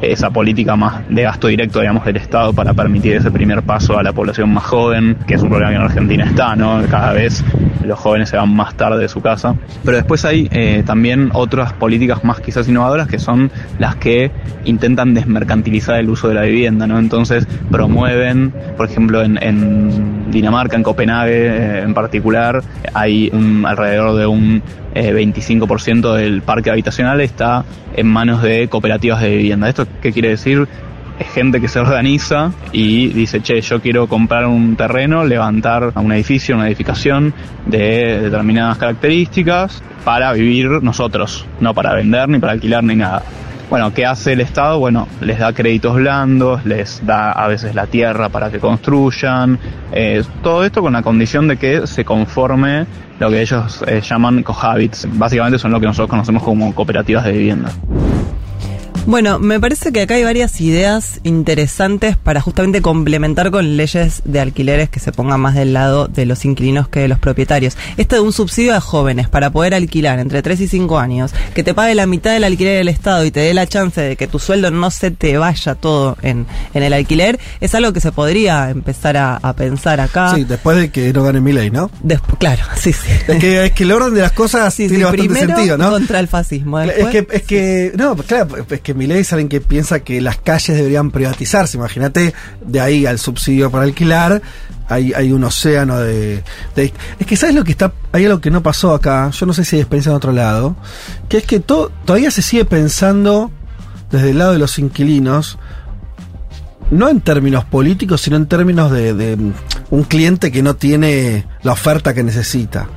esa 0.01 0.29
política 0.29 0.75
más 0.75 1.08
de 1.10 1.23
gasto 1.23 1.47
directo, 1.47 1.79
digamos, 1.79 2.05
del 2.05 2.17
Estado 2.17 2.53
para 2.53 2.73
permitir 2.73 3.15
ese 3.15 3.31
primer 3.31 3.63
paso 3.63 3.97
a 3.97 4.03
la 4.03 4.13
población 4.13 4.53
más 4.53 4.63
joven, 4.63 5.17
que 5.27 5.36
es 5.36 5.41
un 5.41 5.49
problema 5.49 5.71
que 5.71 5.75
en 5.77 5.81
Argentina 5.81 6.25
está, 6.25 6.55
¿no? 6.55 6.81
Cada 6.89 7.13
vez 7.13 7.43
los 7.86 7.99
jóvenes 7.99 8.29
se 8.29 8.38
van 8.38 8.53
más 8.53 8.75
tarde 8.75 8.99
de 8.99 9.08
su 9.08 9.21
casa. 9.21 9.55
Pero 9.84 9.97
después 9.97 10.25
hay 10.25 10.47
eh, 10.51 10.84
también 10.86 11.29
otras 11.34 11.73
políticas 11.73 12.23
más 12.23 12.39
quizás 12.39 12.67
innovadoras 12.67 13.08
que 13.08 13.19
son 13.19 13.51
las 13.79 13.95
que 13.95 14.31
intentan 14.65 15.13
desmercantilizar 15.13 15.99
el 15.99 16.10
uso 16.10 16.27
de 16.27 16.34
la 16.34 16.41
vivienda, 16.41 16.88
¿no? 16.88 16.99
Entonces 16.99 17.47
promueven, 17.71 18.53
por 18.77 18.89
ejemplo, 18.89 19.21
en, 19.23 20.31
Dinamarca, 20.31 20.75
en 20.75 20.84
Copenhague 20.84 21.47
eh, 21.47 21.81
en 21.84 21.93
particular, 21.93 22.62
hay 22.93 23.29
un, 23.31 23.65
alrededor 23.65 24.17
de 24.17 24.25
un 24.25 24.63
eh, 24.95 25.13
25% 25.13 26.15
del 26.15 26.41
parque 26.41 26.71
habitacional 26.71 27.21
está 27.21 27.65
en 27.95 28.08
manos 28.08 28.41
de 28.41 28.67
cooperativas 28.67 29.21
de 29.21 29.36
vivienda. 29.36 29.69
¿Esto 29.69 29.85
qué 30.02 30.12
quiere 30.12 30.30
decir? 30.30 30.67
Es 31.19 31.28
gente 31.30 31.62
que 31.62 31.69
se 31.69 31.80
organiza 31.80 32.52
y 32.74 33.08
dice, 33.08 33.41
che, 33.41 33.62
yo 33.62 33.82
quiero 33.82 34.08
comprar 34.08 34.45
un 34.45 34.76
terreno, 34.76 35.24
levantar 35.24 35.93
un 35.95 36.12
edificio, 36.12 36.56
una 36.56 36.67
edificación 36.67 37.34
de 37.65 38.19
determinadas 38.21 38.78
características 38.78 39.82
para 40.04 40.34
vivir 40.34 40.84
nosotros, 40.84 41.45
no 41.62 41.74
para 41.74 41.93
vender 41.93 42.28
ni 42.28 42.39
para 42.39 42.54
alquilar 42.54 42.84
ni 42.84 42.95
nada. 42.95 43.24
Bueno, 43.69 43.93
¿qué 43.93 44.06
hace 44.06 44.34
el 44.34 44.41
Estado? 44.41 44.78
Bueno, 44.78 45.08
les 45.21 45.39
da 45.39 45.52
créditos 45.52 45.95
blandos, 45.95 46.63
les 46.65 47.04
da 47.06 47.32
a 47.32 47.48
veces 47.48 47.74
la 47.74 47.88
tierra 47.88 48.30
para 48.30 48.52
que 48.52 48.60
construyan, 48.60 49.58
eh, 49.91 50.24
todo 50.43 50.63
esto 50.63 50.82
con 50.82 50.93
la 50.93 51.02
condición 51.02 51.48
de 51.48 51.58
que 51.58 51.88
se 51.88 52.06
conforme 52.06 52.86
lo 53.19 53.30
que 53.30 53.41
ellos 53.41 53.84
eh, 53.88 54.02
llaman 54.02 54.43
cohabits. 54.43 55.08
Básicamente 55.13 55.58
son 55.58 55.71
lo 55.71 55.80
que 55.80 55.88
nosotros 55.88 56.10
conocemos 56.10 56.43
como 56.43 56.76
cooperativas 56.76 57.26
de 57.26 57.32
vivienda. 57.32 57.71
Bueno, 59.08 59.38
me 59.38 59.60
parece 59.60 59.91
que 59.91 60.02
acá 60.02 60.15
hay 60.15 60.24
varias 60.24 60.60
ideas 60.62 61.20
interesantes 61.24 62.18
para 62.18 62.41
justamente 62.41 62.82
complementar 62.82 63.52
con 63.52 63.78
leyes 63.78 64.24
de 64.26 64.39
alquileres 64.39 64.89
que 64.89 65.00
se 65.00 65.12
pongan 65.12 65.39
más 65.41 65.54
del 65.54 65.74
lado 65.74 66.08
de 66.08 66.26
los 66.26 66.44
inquilinos 66.44 66.88
que 66.88 67.02
de 67.02 67.08
los 67.08 67.20
propietarios. 67.20 67.78
Este 67.98 68.15
de 68.15 68.22
un 68.22 68.34
subsidio 68.34 68.74
a 68.74 68.82
jóvenes 68.82 69.30
para 69.30 69.52
poder 69.52 69.76
alquilar 69.76 70.18
entre 70.18 70.41
3 70.41 70.60
y 70.62 70.68
5 70.68 70.98
años, 70.98 71.36
que 71.54 71.63
te 71.63 71.76
pague 71.76 71.94
la 71.94 72.08
mitad 72.08 72.34
del 72.34 72.46
alquiler 72.46 72.80
del 72.80 72.88
Estado 72.88 73.24
y 73.26 73.30
te 73.30 73.41
dé 73.41 73.54
la 73.54 73.68
chance 73.68 74.02
de 74.02 74.15
que 74.15 74.26
tu 74.26 74.39
sueldo 74.39 74.72
no 74.72 74.89
se 74.89 75.12
te 75.12 75.38
vaya 75.38 75.76
todo 75.76 76.18
en, 76.24 76.48
en 76.74 76.82
el 76.82 76.91
alquiler, 76.91 77.39
es 77.62 77.76
algo 77.76 77.94
que 77.94 78.02
se 78.02 78.12
podría 78.12 78.72
empezar 78.72 79.18
a, 79.18 79.36
a 79.38 79.54
pensar 79.54 80.00
acá. 80.00 80.34
Sí, 80.34 80.46
después 80.46 80.78
de 80.78 80.89
que 80.89 81.13
no 81.13 81.24
gane 81.24 81.41
mi 81.41 81.54
ley, 81.54 81.70
¿no? 81.70 81.91
Después, 82.02 82.39
claro, 82.39 82.63
sí, 82.76 82.91
sí. 82.91 83.08
Es 83.28 83.38
que, 83.38 83.65
es 83.65 83.72
que 83.72 83.84
el 83.84 83.91
orden 83.91 84.15
de 84.15 84.22
las 84.22 84.32
cosas 84.32 84.74
Sí, 84.74 84.88
tiene 84.88 84.98
sí, 84.98 85.04
bastante 85.04 85.30
primero 85.30 85.56
sentido, 85.56 85.78
¿no? 85.78 85.91
contra 85.91 86.20
el 86.20 86.28
fascismo. 86.28 86.80
Es 86.80 87.08
que, 87.10 87.28
es 87.32 87.44
que, 87.44 87.91
no, 87.96 88.15
claro, 88.15 88.65
es 88.68 88.82
que 88.82 88.94
Milei 88.95 89.19
es 89.19 89.31
que 89.49 89.62
piensa 89.62 89.99
que 89.99 90.21
las 90.21 90.38
calles 90.38 90.75
deberían 90.75 91.12
privatizarse. 91.12 91.77
Imagínate, 91.77 92.34
de 92.65 92.79
ahí 92.79 93.05
al 93.05 93.19
subsidio 93.19 93.69
para 93.69 93.84
alquilar, 93.84 94.41
hay, 94.89 95.13
hay 95.13 95.31
un 95.31 95.43
océano 95.43 95.99
de, 95.99 96.43
Es 97.19 97.27
que, 97.27 97.36
¿sabes 97.36 97.55
lo 97.55 97.63
que 97.63 97.71
está? 97.71 97.93
Hay 98.12 98.25
algo 98.25 98.39
que 98.41 98.51
no 98.51 98.63
pasó 98.63 98.93
acá, 98.93 99.29
yo 99.31 99.45
no 99.45 99.53
sé 99.53 99.65
si 99.65 99.84
piensa 99.86 100.10
en 100.12 100.15
otro 100.15 100.31
lado, 100.31 100.75
que 101.29 101.38
es 101.38 101.43
que 101.45 101.60
to- 101.60 101.91
todavía 102.05 102.31
se 102.31 102.41
sigue 102.41 102.65
pensando 102.65 103.51
desde 104.12 104.29
el 104.31 104.38
lado 104.38 104.53
de 104.53 104.60
los 104.60 104.77
inquilinos, 104.79 105.58
no 106.91 107.10
en 107.10 107.21
términos 107.21 107.65
políticos, 107.65 108.21
sino 108.21 108.36
en 108.38 108.45
términos 108.45 108.91
de, 108.91 109.13
de, 109.13 109.38
un 109.89 110.04
cliente 110.04 110.52
que 110.52 110.62
no 110.62 110.76
tiene 110.76 111.45
la 111.63 111.74
oferta 111.74 112.13
que 112.13 112.24
necesita. 112.24 112.88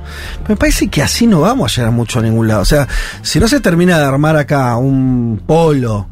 Me 0.47 0.55
parece 0.55 0.87
que 0.87 1.01
así 1.01 1.27
no 1.27 1.41
vamos 1.41 1.71
a 1.71 1.75
llegar 1.75 1.91
mucho 1.91 2.19
a 2.19 2.21
ningún 2.21 2.47
lado. 2.47 2.61
O 2.61 2.65
sea, 2.65 2.87
si 3.21 3.39
no 3.39 3.47
se 3.47 3.59
termina 3.59 3.97
de 3.97 4.05
armar 4.05 4.35
acá 4.35 4.75
un 4.77 5.41
polo 5.45 6.07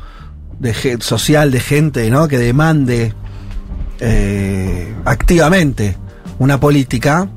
de 0.59 0.97
social 1.01 1.51
de 1.51 1.59
gente 1.59 2.09
¿no? 2.09 2.27
que 2.27 2.37
demande 2.37 3.13
eh, 3.99 4.93
activamente 5.05 5.97
una 6.39 6.59
política, 6.59 7.29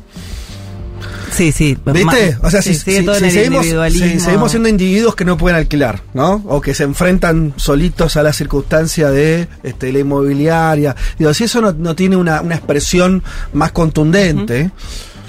Sí, 1.40 1.52
sí. 1.52 1.78
¿Viste? 1.86 2.36
O 2.42 2.50
sea, 2.50 2.60
sí, 2.60 2.74
si, 2.74 2.80
seguimos, 2.80 3.22
individualismo. 3.22 4.06
si 4.06 4.20
seguimos 4.20 4.50
siendo 4.50 4.68
individuos 4.68 5.16
que 5.16 5.24
no 5.24 5.38
pueden 5.38 5.56
alquilar, 5.56 6.02
¿no? 6.12 6.44
O 6.46 6.60
que 6.60 6.74
se 6.74 6.84
enfrentan 6.84 7.54
solitos 7.56 8.18
a 8.18 8.22
la 8.22 8.34
circunstancia 8.34 9.10
de 9.10 9.48
este, 9.62 9.90
la 9.90 10.00
inmobiliaria. 10.00 10.94
Digo, 11.18 11.32
si 11.32 11.44
eso 11.44 11.62
no, 11.62 11.72
no 11.72 11.96
tiene 11.96 12.16
una, 12.16 12.42
una 12.42 12.56
expresión 12.56 13.22
más 13.54 13.72
contundente, 13.72 14.70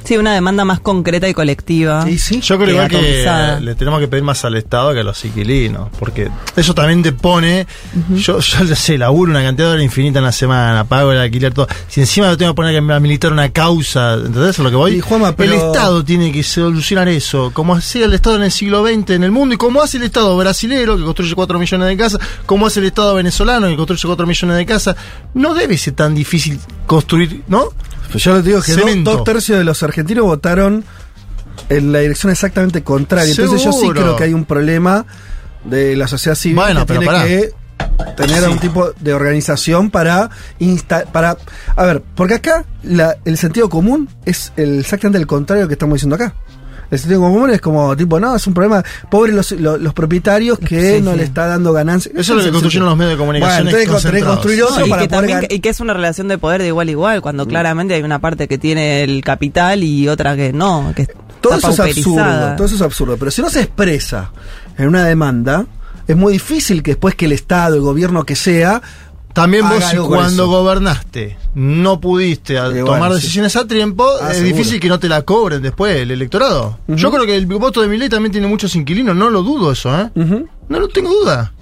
Sí, 0.03 0.17
una 0.17 0.33
demanda 0.33 0.65
más 0.65 0.79
concreta 0.79 1.29
y 1.29 1.33
colectiva. 1.33 2.09
y 2.09 2.17
sí, 2.17 2.41
Yo 2.41 2.57
creo 2.57 2.87
que 2.87 2.97
que 2.97 3.57
le 3.61 3.75
tenemos 3.75 3.99
que 3.99 4.07
pedir 4.07 4.23
más 4.23 4.43
al 4.45 4.55
Estado 4.55 4.93
que 4.93 4.99
a 4.99 5.03
los 5.03 5.23
inquilinos, 5.25 5.89
porque 5.99 6.29
eso 6.55 6.73
también 6.73 7.03
te 7.03 7.11
pone, 7.13 7.67
yo, 8.15 8.39
yo 8.39 8.63
ya 8.65 8.75
sé, 8.75 8.97
laburo 8.97 9.31
una 9.31 9.43
cantidad 9.43 9.67
de 9.67 9.73
horas 9.73 9.83
infinita 9.85 10.19
en 10.19 10.25
la 10.25 10.31
semana, 10.31 10.83
pago 10.85 11.11
el 11.11 11.19
alquiler, 11.19 11.53
todo. 11.53 11.67
Si 11.87 11.99
encima 12.01 12.29
me 12.29 12.37
tengo 12.37 12.51
que 12.53 12.55
poner 12.55 12.73
que 12.75 12.81
militar 12.81 13.31
una 13.31 13.49
causa, 13.49 14.13
¿entendés 14.15 14.59
a 14.59 14.63
lo 14.63 14.69
que 14.69 14.75
voy? 14.75 14.95
Y, 14.95 14.99
Juanma, 15.01 15.35
pero- 15.35 15.53
El 15.53 15.59
Estado 15.59 16.03
tiene 16.03 16.31
que 16.31 16.43
solucionar 16.43 17.07
eso, 17.07 17.51
como 17.53 17.75
hacía 17.75 18.05
el 18.05 18.13
Estado 18.13 18.35
en 18.37 18.43
el 18.43 18.51
siglo 18.51 18.85
XX 18.85 19.11
en 19.11 19.23
el 19.23 19.31
mundo, 19.31 19.55
y 19.55 19.57
como 19.57 19.81
hace 19.81 19.97
el 19.97 20.03
Estado 20.03 20.35
brasilero, 20.37 20.97
que 20.97 21.03
construye 21.03 21.33
4 21.35 21.59
millones 21.59 21.87
de 21.87 21.97
casas, 21.97 22.19
como 22.45 22.65
hace 22.67 22.79
el 22.79 22.87
Estado 22.87 23.13
venezolano, 23.15 23.67
que 23.67 23.75
construye 23.77 24.03
4 24.05 24.25
millones 24.27 24.57
de 24.57 24.65
casas, 24.65 24.95
no 25.33 25.53
debe 25.53 25.77
ser 25.77 25.93
tan 25.93 26.15
difícil 26.15 26.59
construir, 26.87 27.43
¿no? 27.47 27.69
Pues 28.12 28.24
yo 28.24 28.36
les 28.36 28.43
digo 28.45 28.62
que 28.62 28.74
dos, 28.74 29.04
dos 29.04 29.24
tercios 29.24 29.58
de 29.58 29.63
los 29.63 29.82
argentinos 29.84 30.26
votaron 30.26 30.84
en 31.69 31.91
la 31.91 32.00
dirección 32.00 32.32
exactamente 32.32 32.84
contraria. 32.84 33.32
Entonces 33.32 33.63
yo 33.63 33.71
sí 33.71 33.89
creo 33.89 34.15
que 34.15 34.24
hay 34.26 34.34
un 34.34 34.45
problema 34.45 35.06
de 35.63 35.95
la 35.95 36.08
sociedad 36.08 36.36
civil 36.36 36.56
Bueno, 36.58 36.82
que 36.82 36.86
pero 36.88 37.00
tiene 37.02 37.13
pará. 37.13 37.26
que 37.28 37.52
tener 38.17 38.38
Sí. 38.39 38.43
algún 38.43 38.60
tipo 38.60 38.91
de 39.00 39.13
organización 39.13 39.89
para 39.91 40.30
insta 40.60 41.06
para 41.12 41.38
a 41.76 41.86
ver, 41.86 42.02
porque 42.15 42.36
acá 42.36 42.65
la- 42.84 43.17
el 43.26 43.38
sentido 43.38 43.69
común 43.69 44.10
es 44.26 44.52
el, 44.58 44.80
exactamente 44.80 45.19
el 45.19 45.28
contrario 45.28 45.67
que 45.67 45.74
estamos 45.74 45.95
diciendo 45.95 46.15
acá. 46.15 46.34
El 46.91 46.99
sentido 46.99 47.21
común 47.21 47.49
es 47.51 47.62
como 47.62 47.95
tipo, 47.95 48.19
no, 48.19 48.36
es 48.36 48.45
un 48.45 48.54
problema, 48.54 48.84
pobres 49.10 49.34
los, 49.34 49.51
los, 49.54 49.80
los 49.82 49.93
propietarios 49.93 50.60
que 50.60 50.97
Sí, 50.97 51.01
no 51.01 51.12
sí. 51.13 51.17
le 51.19 51.23
está 51.23 51.47
dando 51.47 51.71
ganancias. 51.73 52.13
Eso 52.15 52.34
es 52.34 52.39
lo 52.39 52.43
que 52.43 52.51
construyeron 52.51 52.89
los 52.89 52.97
medios 52.97 53.13
de 53.13 53.17
comunicación. 53.17 53.63
Bueno, 53.63 53.69
entonces 53.80 54.23
construir 54.25 54.63
otro 54.63 54.80
No, 54.82 54.86
y, 54.86 54.89
para 54.89 55.01
que 55.04 55.08
poder 55.10 55.30
también- 55.32 55.47
y 55.49 55.60
que 55.62 55.69
es 55.69 55.80
una 55.80 55.93
relación 55.93 56.27
de 56.27 56.38
poder 56.38 56.62
de 56.62 56.67
igual 56.67 56.89
a 56.89 56.91
igual, 56.91 57.21
cuando 57.21 57.47
claramente 57.47 57.93
hay 57.95 58.04
una 58.04 58.19
parte 58.19 58.47
que 58.49 58.58
tiene 58.58 59.04
el 59.04 59.23
capital 59.23 59.84
y 59.84 60.08
otra 60.10 60.36
que 60.36 60.51
no, 60.54 60.91
que 60.95 61.08
Todo 61.39 61.56
está 61.56 61.69
eso 61.71 61.84
es 61.86 61.97
absurdo, 61.97 62.56
todo 62.58 62.65
eso 62.65 62.75
es 62.75 62.82
absurdo. 62.82 63.17
Pero 63.17 63.32
si 63.32 63.41
no 63.41 63.49
se 63.49 63.62
expresa 63.62 64.32
en 64.77 64.88
una 64.89 65.06
demanda, 65.06 65.65
es 66.08 66.17
muy 66.17 66.34
difícil 66.34 66.84
que 66.84 66.91
después 66.91 67.15
que 67.15 67.25
el 67.25 67.32
Estado, 67.32 67.75
el 67.75 67.82
gobierno 67.82 68.25
que 68.25 68.36
sea, 68.36 68.82
También 69.34 69.67
vos, 69.67 69.84
cuando 70.08 70.44
eso. 70.44 70.48
gobernaste 70.48 71.38
no 71.54 72.00
pudiste 72.00 72.60
bueno, 72.60 72.86
tomar 72.86 73.10
sí. 73.12 73.15
decisiones 73.15 73.56
a 73.56 73.67
tiempo, 73.67 74.08
Ah, 74.22 74.32
es 74.32 74.38
seguro. 74.38 74.56
difícil 74.56 74.80
que 74.80 74.88
no 74.88 75.00
te 75.00 75.10
la 75.10 75.22
cobren 75.24 75.62
después 75.62 75.96
el 75.98 76.12
electorado. 76.12 76.80
Yo 76.88 77.12
creo 77.12 77.26
que 77.26 77.36
el 77.36 77.46
voto 77.46 77.82
de 77.82 77.88
mi 77.88 77.98
ley 77.98 78.10
también 78.10 78.32
tiene 78.32 78.48
muchos 78.48 78.76
inquilinos, 78.76 79.15
no 79.15 79.30
lo 79.30 79.44
dudo 79.44 79.72
eso, 79.72 79.89
¿eh? 80.00 80.10
No 80.15 80.80
lo 80.80 80.88
tengo 80.88 81.10
duda. 81.12 81.54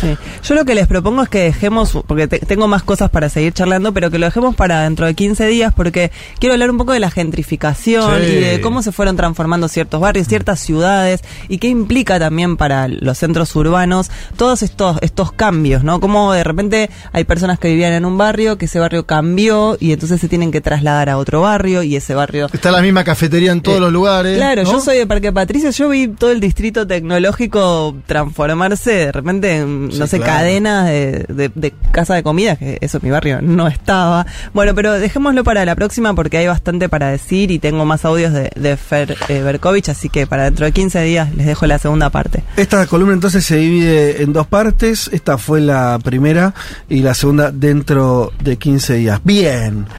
Sí. 0.00 0.16
Yo 0.42 0.54
lo 0.54 0.64
que 0.64 0.74
les 0.74 0.86
propongo 0.86 1.22
es 1.22 1.28
que 1.28 1.40
dejemos, 1.40 1.92
porque 2.06 2.26
te- 2.28 2.38
tengo 2.40 2.68
más 2.68 2.82
cosas 2.82 3.10
para 3.10 3.28
seguir 3.28 3.52
charlando, 3.52 3.92
pero 3.92 4.10
que 4.10 4.18
lo 4.18 4.26
dejemos 4.26 4.54
para 4.54 4.82
dentro 4.82 5.06
de 5.06 5.14
15 5.14 5.46
días, 5.46 5.72
porque 5.74 6.10
quiero 6.38 6.54
hablar 6.54 6.70
un 6.70 6.78
poco 6.78 6.92
de 6.92 7.00
la 7.00 7.10
gentrificación 7.10 8.20
Sí. 8.22 8.32
y 8.32 8.34
de 8.40 8.60
cómo 8.60 8.82
se 8.82 8.92
fueron 8.92 9.16
transformando 9.16 9.68
ciertos 9.68 10.00
barrios, 10.00 10.26
ciertas 10.28 10.60
ciudades, 10.60 11.22
y 11.48 11.58
qué 11.58 11.68
implica 11.68 12.18
también 12.18 12.56
para 12.56 12.88
los 12.88 13.18
centros 13.18 13.54
urbanos 13.56 14.10
todos 14.36 14.62
estos, 14.62 14.98
estos 15.02 15.32
cambios, 15.32 15.84
¿no? 15.84 16.00
Como 16.00 16.32
de 16.32 16.44
repente 16.44 16.90
hay 17.12 17.24
personas 17.24 17.58
que 17.58 17.68
vivían 17.68 17.92
en 17.92 18.04
un 18.04 18.18
barrio, 18.18 18.58
que 18.58 18.66
ese 18.66 18.78
barrio 18.78 19.06
cambió 19.06 19.76
y 19.80 19.92
entonces 19.92 20.20
se 20.20 20.28
tienen 20.28 20.50
que 20.52 20.60
trasladar 20.60 21.08
a 21.08 21.18
otro 21.18 21.40
barrio 21.42 21.82
y 21.82 21.96
ese 21.96 22.14
barrio 22.14 22.48
Está 22.52 22.70
la 22.70 22.82
misma 22.82 23.04
cafetería 23.04 23.52
en 23.52 23.60
todos 23.60 23.78
Eh, 23.78 23.80
los 23.80 23.92
lugares. 23.92 24.36
Claro, 24.36 24.62
¿no? 24.64 24.72
yo 24.72 24.80
soy 24.80 24.98
de 24.98 25.06
Parque 25.06 25.32
Patricio, 25.32 25.70
yo 25.70 25.88
vi 25.88 26.08
todo 26.08 26.30
el 26.30 26.40
distrito 26.40 26.86
tecnológico 26.86 27.96
transformarse 28.06 28.90
de 28.92 29.12
repente 29.12 29.55
no 29.64 30.06
sé, 30.06 30.18
claro. 30.18 30.32
cadenas 30.32 30.86
de, 30.86 31.24
de, 31.28 31.50
de 31.54 31.74
casa 31.92 32.14
de 32.14 32.22
comida, 32.22 32.56
que 32.56 32.78
eso 32.80 32.98
en 32.98 33.04
mi 33.04 33.10
barrio 33.10 33.40
no 33.42 33.68
estaba. 33.68 34.26
Bueno, 34.52 34.74
pero 34.74 34.92
dejémoslo 34.92 35.44
para 35.44 35.64
la 35.64 35.74
próxima 35.74 36.14
porque 36.14 36.38
hay 36.38 36.46
bastante 36.46 36.88
para 36.88 37.08
decir 37.08 37.50
y 37.50 37.58
tengo 37.58 37.84
más 37.84 38.04
audios 38.04 38.32
de, 38.32 38.50
de 38.54 38.76
Fer 38.76 39.16
eh, 39.28 39.42
Berkovich, 39.42 39.88
así 39.88 40.08
que 40.08 40.26
para 40.26 40.44
dentro 40.44 40.66
de 40.66 40.72
15 40.72 41.02
días 41.02 41.34
les 41.34 41.46
dejo 41.46 41.66
la 41.66 41.78
segunda 41.78 42.10
parte. 42.10 42.42
esta 42.56 42.86
columna 42.86 43.14
entonces 43.14 43.44
se 43.44 43.56
divide 43.56 44.22
en 44.22 44.32
dos 44.32 44.46
partes. 44.46 45.08
Esta 45.12 45.38
fue 45.38 45.60
la 45.60 45.98
primera 46.02 46.54
y 46.88 47.00
la 47.00 47.14
segunda 47.14 47.50
dentro 47.50 48.32
de 48.42 48.56
15 48.56 48.94
días. 48.94 49.20
Bien. 49.24 49.86